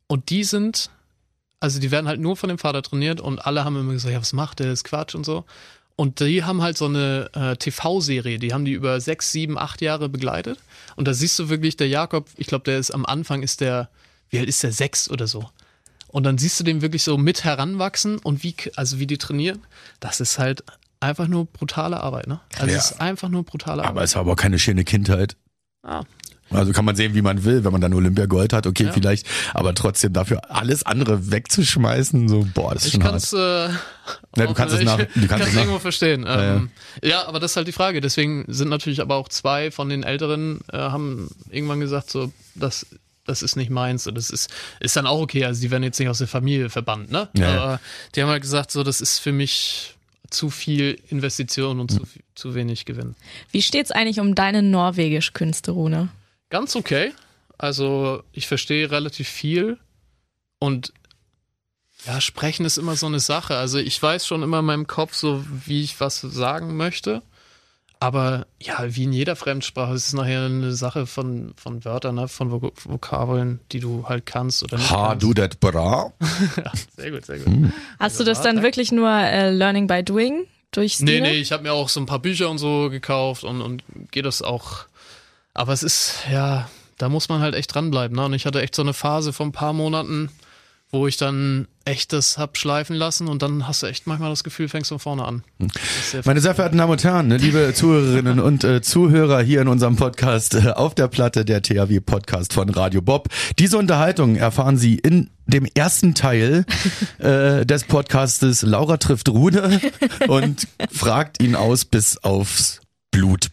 [0.09, 0.91] Und die sind,
[1.61, 4.21] also die werden halt nur von dem Vater trainiert und alle haben immer gesagt, ja,
[4.21, 5.45] was macht der, das ist Quatsch und so.
[5.99, 9.81] Und die haben halt so eine äh, TV-Serie, die haben die über sechs, sieben, acht
[9.81, 10.59] Jahre begleitet.
[10.95, 13.89] Und da siehst du wirklich, der Jakob, ich glaube, der ist am Anfang ist der,
[14.29, 15.49] wie alt ist der, sechs oder so.
[16.09, 19.63] Und dann siehst du den wirklich so mit heranwachsen und wie, also wie die trainieren.
[19.99, 20.65] Das ist halt
[21.01, 22.41] einfach nur brutale Arbeit, ne?
[22.59, 22.79] Also Ja.
[22.79, 24.05] es ist einfach nur brutale Aber Arbeit.
[24.05, 25.37] es war aber auch keine schöne Kindheit.
[25.83, 26.03] Ah.
[26.51, 28.93] Also kann man sehen, wie man will, wenn man dann Olympiagold hat, okay, Ja.
[28.93, 33.23] vielleicht, aber trotzdem dafür alles andere wegzuschmeißen, so, boah, das ist Ich schon kann hart.
[33.23, 33.37] es äh,
[34.37, 36.23] Ja, du kannst es nach- du kannst kann's es nach- irgendwo verstehen.
[36.23, 36.71] Ja, Ähm,
[37.03, 37.27] ja.
[37.27, 38.01] aber das ist halt die Frage.
[38.01, 42.87] Deswegen sind natürlich aber auch zwei von den Älteren äh, haben irgendwann gesagt, so, das,
[43.25, 44.07] das ist nicht meins.
[44.07, 45.45] Und das ist, ist dann auch okay.
[45.45, 47.29] Also die werden jetzt nicht aus der Familie verbannt, ne?
[47.37, 47.61] Ja, ja.
[47.63, 47.81] Aber
[48.15, 49.95] die haben halt gesagt, so, das ist für mich
[50.31, 53.17] zu viel Investition und zu, viel- zu wenig Gewinn.
[53.51, 56.09] Wie steht's eigentlich um deine Norwegisch-Künste, Rune?
[56.51, 57.13] Ganz okay.
[57.59, 59.79] Also ich verstehe relativ viel
[60.59, 60.93] und
[62.05, 63.57] ja, sprechen ist immer so eine Sache.
[63.57, 67.23] Also ich weiß schon immer in meinem Kopf so, wie ich was sagen möchte.
[67.99, 72.29] Aber ja, wie in jeder Fremdsprache, es ist nachher eine Sache von, von Wörtern, ne?
[72.29, 75.23] von Vok Vokabeln, die du halt kannst oder nicht Ha, kannst.
[75.23, 76.13] du das bra?
[76.59, 77.73] Ja, sehr gut, sehr gut.
[77.99, 81.23] Hast du das dann wirklich nur äh, Learning by Doing durch Nee, Stile?
[81.23, 84.27] nee, ich habe mir auch so ein paar Bücher und so gekauft und, und geht
[84.27, 84.85] das auch.
[85.57, 88.15] Aber es ist, ja, da muss man halt echt dranbleiben.
[88.15, 88.27] Ne?
[88.27, 90.29] Und ich hatte echt so eine Phase von ein paar Monaten,
[90.91, 94.45] wo ich dann echt das hab schleifen lassen und dann hast du echt manchmal das
[94.45, 95.45] Gefühl, fängst von vorne an.
[95.59, 99.63] Ist sehr Meine sehr verehrten Damen und Herren, ne, liebe Zuhörerinnen und äh, Zuhörer hier
[99.63, 103.29] in unserem Podcast äh, auf der Platte der THW Podcast von Radio Bob.
[103.59, 106.67] Diese Unterhaltung erfahren Sie in dem ersten Teil
[107.19, 109.81] äh, des Podcastes Laura trifft Rune
[110.29, 112.81] und fragt ihn aus bis aufs
[113.11, 113.51] Blut.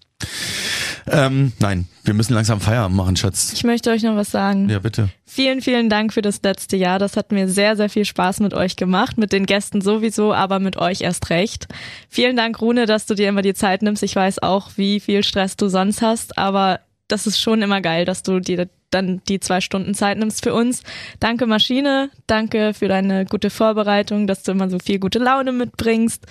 [1.06, 3.52] Ähm, nein, wir müssen langsam Feierabend machen, Schatz.
[3.54, 4.70] Ich möchte euch noch was sagen.
[4.70, 5.10] Ja, bitte.
[5.26, 7.00] Vielen, vielen Dank für das letzte Jahr.
[7.00, 9.18] Das hat mir sehr, sehr viel Spaß mit euch gemacht.
[9.18, 11.68] Mit den Gästen sowieso, aber mit euch erst recht.
[12.10, 14.04] Vielen Dank, Rune, dass du dir immer die Zeit nimmst.
[14.04, 18.06] Ich weiß auch, wie viel Stress du sonst hast, aber das ist schon immer geil,
[18.06, 20.84] dass du dir dann die zwei Stunden Zeit nimmst für uns.
[21.20, 26.26] Danke Maschine, danke für deine gute Vorbereitung, dass du immer so viel gute Laune mitbringst.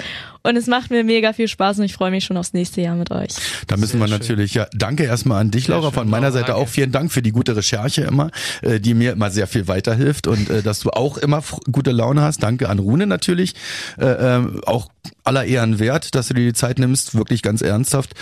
[0.44, 2.96] Und es macht mir mega viel Spaß und ich freue mich schon aufs nächste Jahr
[2.96, 3.30] mit euch.
[3.68, 4.18] Da müssen wir schön.
[4.18, 6.62] natürlich, ja, danke erstmal an dich, Laura, schön, von meiner Laura, Seite danke.
[6.62, 8.30] auch vielen Dank für die gute Recherche immer,
[8.62, 12.22] äh, die mir immer sehr viel weiterhilft und äh, dass du auch immer gute Laune
[12.22, 12.42] hast.
[12.42, 13.54] Danke an Rune natürlich,
[13.98, 14.88] äh, ähm, auch
[15.24, 18.14] aller Ehren wert, dass du dir die Zeit nimmst, wirklich ganz ernsthaft.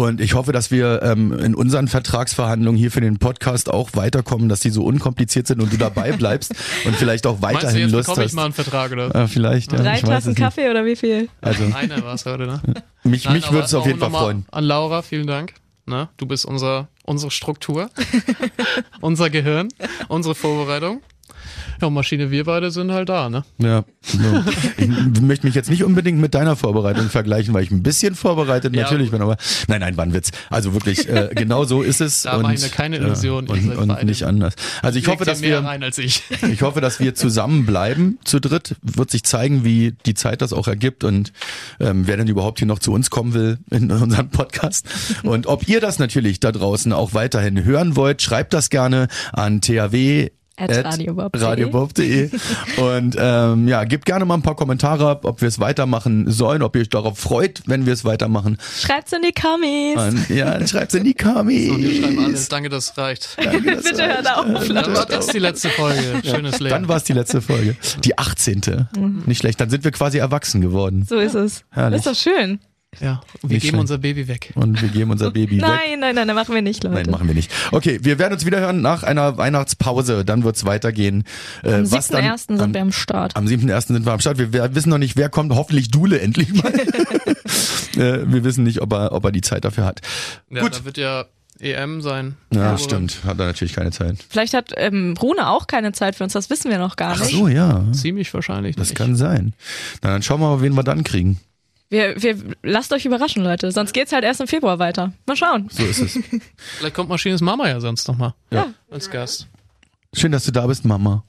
[0.00, 4.48] Und ich hoffe, dass wir ähm, in unseren Vertragsverhandlungen hier für den Podcast auch weiterkommen,
[4.48, 6.54] dass die so unkompliziert sind und du dabei bleibst
[6.86, 8.34] und vielleicht auch Meinst du, weiterhin jetzt Lust bekomme ich hast.
[8.34, 9.14] mal einen Vertrag oder?
[9.14, 10.38] Äh, vielleicht, ja, Drei Tassen nicht.
[10.38, 11.28] Kaffee oder wie viel?
[11.42, 12.62] Also Eine war es heute, ne?
[13.04, 14.46] mich, Nein, mich würde es auf jeden Fall freuen.
[14.50, 15.52] An Laura, vielen Dank.
[15.84, 16.08] Ne?
[16.16, 17.90] Du bist unser, unsere Struktur,
[19.00, 19.68] unser Gehirn,
[20.08, 21.02] unsere Vorbereitung.
[21.80, 23.44] Ja, Maschine, wir beide sind halt da, ne?
[23.58, 23.84] Ja,
[24.76, 28.74] ich möchte mich jetzt nicht unbedingt mit deiner Vorbereitung vergleichen, weil ich ein bisschen vorbereitet
[28.74, 29.18] Ja, natürlich gut.
[29.18, 29.36] bin, aber
[29.68, 30.30] nein, nein, war ein Witz.
[30.50, 32.22] Also wirklich, äh, genau so ist es.
[32.22, 34.54] Da und, mache ich mir keine Illusion, Äh, und und nicht anders.
[34.82, 35.64] Also ich hoffe, dass wir,
[35.98, 36.22] ich.
[36.50, 38.76] ich hoffe, dass wir zusammen bleiben zu dritt.
[38.82, 41.32] Wird sich zeigen, wie die Zeit das auch ergibt und
[41.78, 44.86] ähm, wer denn überhaupt hier noch zu uns kommen will in unserem Podcast.
[45.22, 49.60] Und ob ihr das natürlich da draußen auch weiterhin hören wollt, schreibt das gerne an
[49.60, 51.42] THW radiobob.de.
[51.42, 52.30] radiobob.de
[52.76, 56.62] und ähm, ja, gebt gerne mal ein paar Kommentare ab, ob wir es weitermachen sollen,
[56.62, 58.58] ob ihr euch darauf freut, wenn wir es weitermachen.
[58.80, 59.96] Schreibt's in die Kommis.
[59.96, 61.70] Und, ja, schreibt's in die Kommis.
[61.70, 62.48] Und wir schreiben alles.
[62.48, 63.36] Danke, das reicht.
[63.42, 64.68] Danke, das Bitte hört auf.
[64.68, 66.22] Dann war das die letzte Folge.
[66.24, 66.70] Schönes Leben.
[66.70, 67.76] Dann war es die letzte Folge.
[68.04, 68.60] Die 18.
[69.26, 69.60] Nicht schlecht.
[69.60, 71.04] Dann sind wir quasi erwachsen geworden.
[71.08, 71.64] So ist es.
[71.70, 71.98] Herrlich.
[71.98, 72.60] Ist doch schön.
[72.98, 73.74] Ja, wir Nicht geben schlecht.
[73.80, 74.50] unser Baby weg.
[74.56, 75.62] Und wir geben unser Baby weg.
[75.62, 76.96] Nein, nein, nein, das machen wir nicht, Leute.
[76.96, 77.50] Nein, machen wir nicht.
[77.70, 80.24] Okay, wir werden uns wieder hören nach einer Weihnachtspause.
[80.24, 81.24] Dann wird's weitergehen.
[81.62, 82.58] Äh, Am was dann 7.1.
[82.58, 83.36] sind wir am Start.
[83.36, 83.86] Am 7.1.
[83.86, 84.38] sind wir am Start.
[84.38, 85.52] Wir, wir wissen noch nicht, wer kommt.
[85.54, 86.72] Hoffentlich Dule endlich mal.
[87.96, 90.00] äh, wir wissen nicht, ob er, ob er die Zeit dafür hat.
[90.50, 90.74] Ja, Gut.
[90.80, 91.26] da wird ja
[91.60, 92.36] EM sein.
[92.52, 93.18] Ja, Aber- stimmt.
[93.24, 94.16] Hat er natürlich keine Zeit.
[94.28, 97.20] Vielleicht hat ähm, Rune auch keine Zeit für uns, das wissen wir noch gar Ach
[97.20, 97.32] nicht.
[97.36, 97.84] so, ja.
[97.92, 98.96] Ziemlich wahrscheinlich Das nicht.
[98.98, 99.54] kann sein.
[100.02, 101.38] Na, dann schauen wir mal, wen wir dann kriegen.
[101.90, 103.72] Wir, wir lasst euch überraschen, Leute.
[103.72, 105.12] Sonst geht's halt erst im Februar weiter.
[105.26, 105.68] Mal schauen.
[105.70, 106.18] So ist es.
[106.78, 108.34] Vielleicht kommt Maschines Mama ja sonst nochmal.
[108.50, 108.72] Ja.
[108.90, 109.48] Als Gast.
[110.12, 111.22] Schön, dass du da bist, Mama.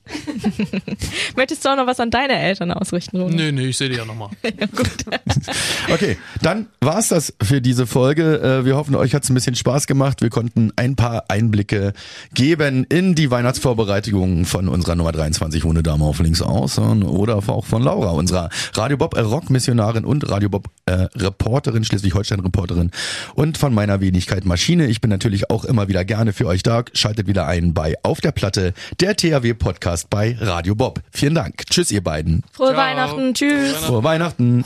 [1.36, 3.36] Möchtest du auch noch was an deine Eltern ausrichten, Rune?
[3.36, 4.30] Nee, nee, ich sehe die ja nochmal.
[5.92, 8.40] Okay, dann war's das für diese Folge.
[8.42, 10.22] Äh, Wir hoffen, euch hat's ein bisschen Spaß gemacht.
[10.22, 11.94] Wir konnten ein paar Einblicke
[12.34, 17.66] geben in die Weihnachtsvorbereitungen von unserer Nummer 23 ohne Dame auf links außen oder auch
[17.66, 22.92] von Laura, unserer Radio Bob äh, Rock-Missionarin und Radio Bob äh, Reporterin, Schleswig-Holstein-Reporterin
[23.36, 24.88] und von meiner Wenigkeit Maschine.
[24.88, 26.84] Ich bin natürlich auch immer wieder gerne für euch da.
[26.94, 31.00] Schaltet wieder ein bei Auf der Platte, der THW-Podcast bei Radio Bob.
[31.12, 31.66] Vielen Dank.
[31.70, 32.44] Tschüss, ihr beiden.
[32.52, 32.78] Frohe Ciao.
[32.78, 33.34] Weihnachten.
[33.34, 33.76] Tschüss.
[33.78, 34.66] Frohe Weihnachten.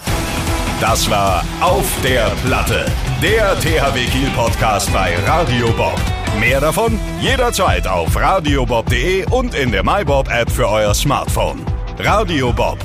[0.81, 2.85] Das war Auf der Platte,
[3.21, 5.99] der THW Kiel Podcast bei Radio Bob.
[6.39, 11.65] Mehr davon jederzeit auf radiobob.de und in der MyBob App für euer Smartphone.
[11.97, 12.79] Radio Bob,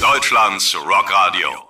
[0.00, 1.67] Deutschlands Rockradio.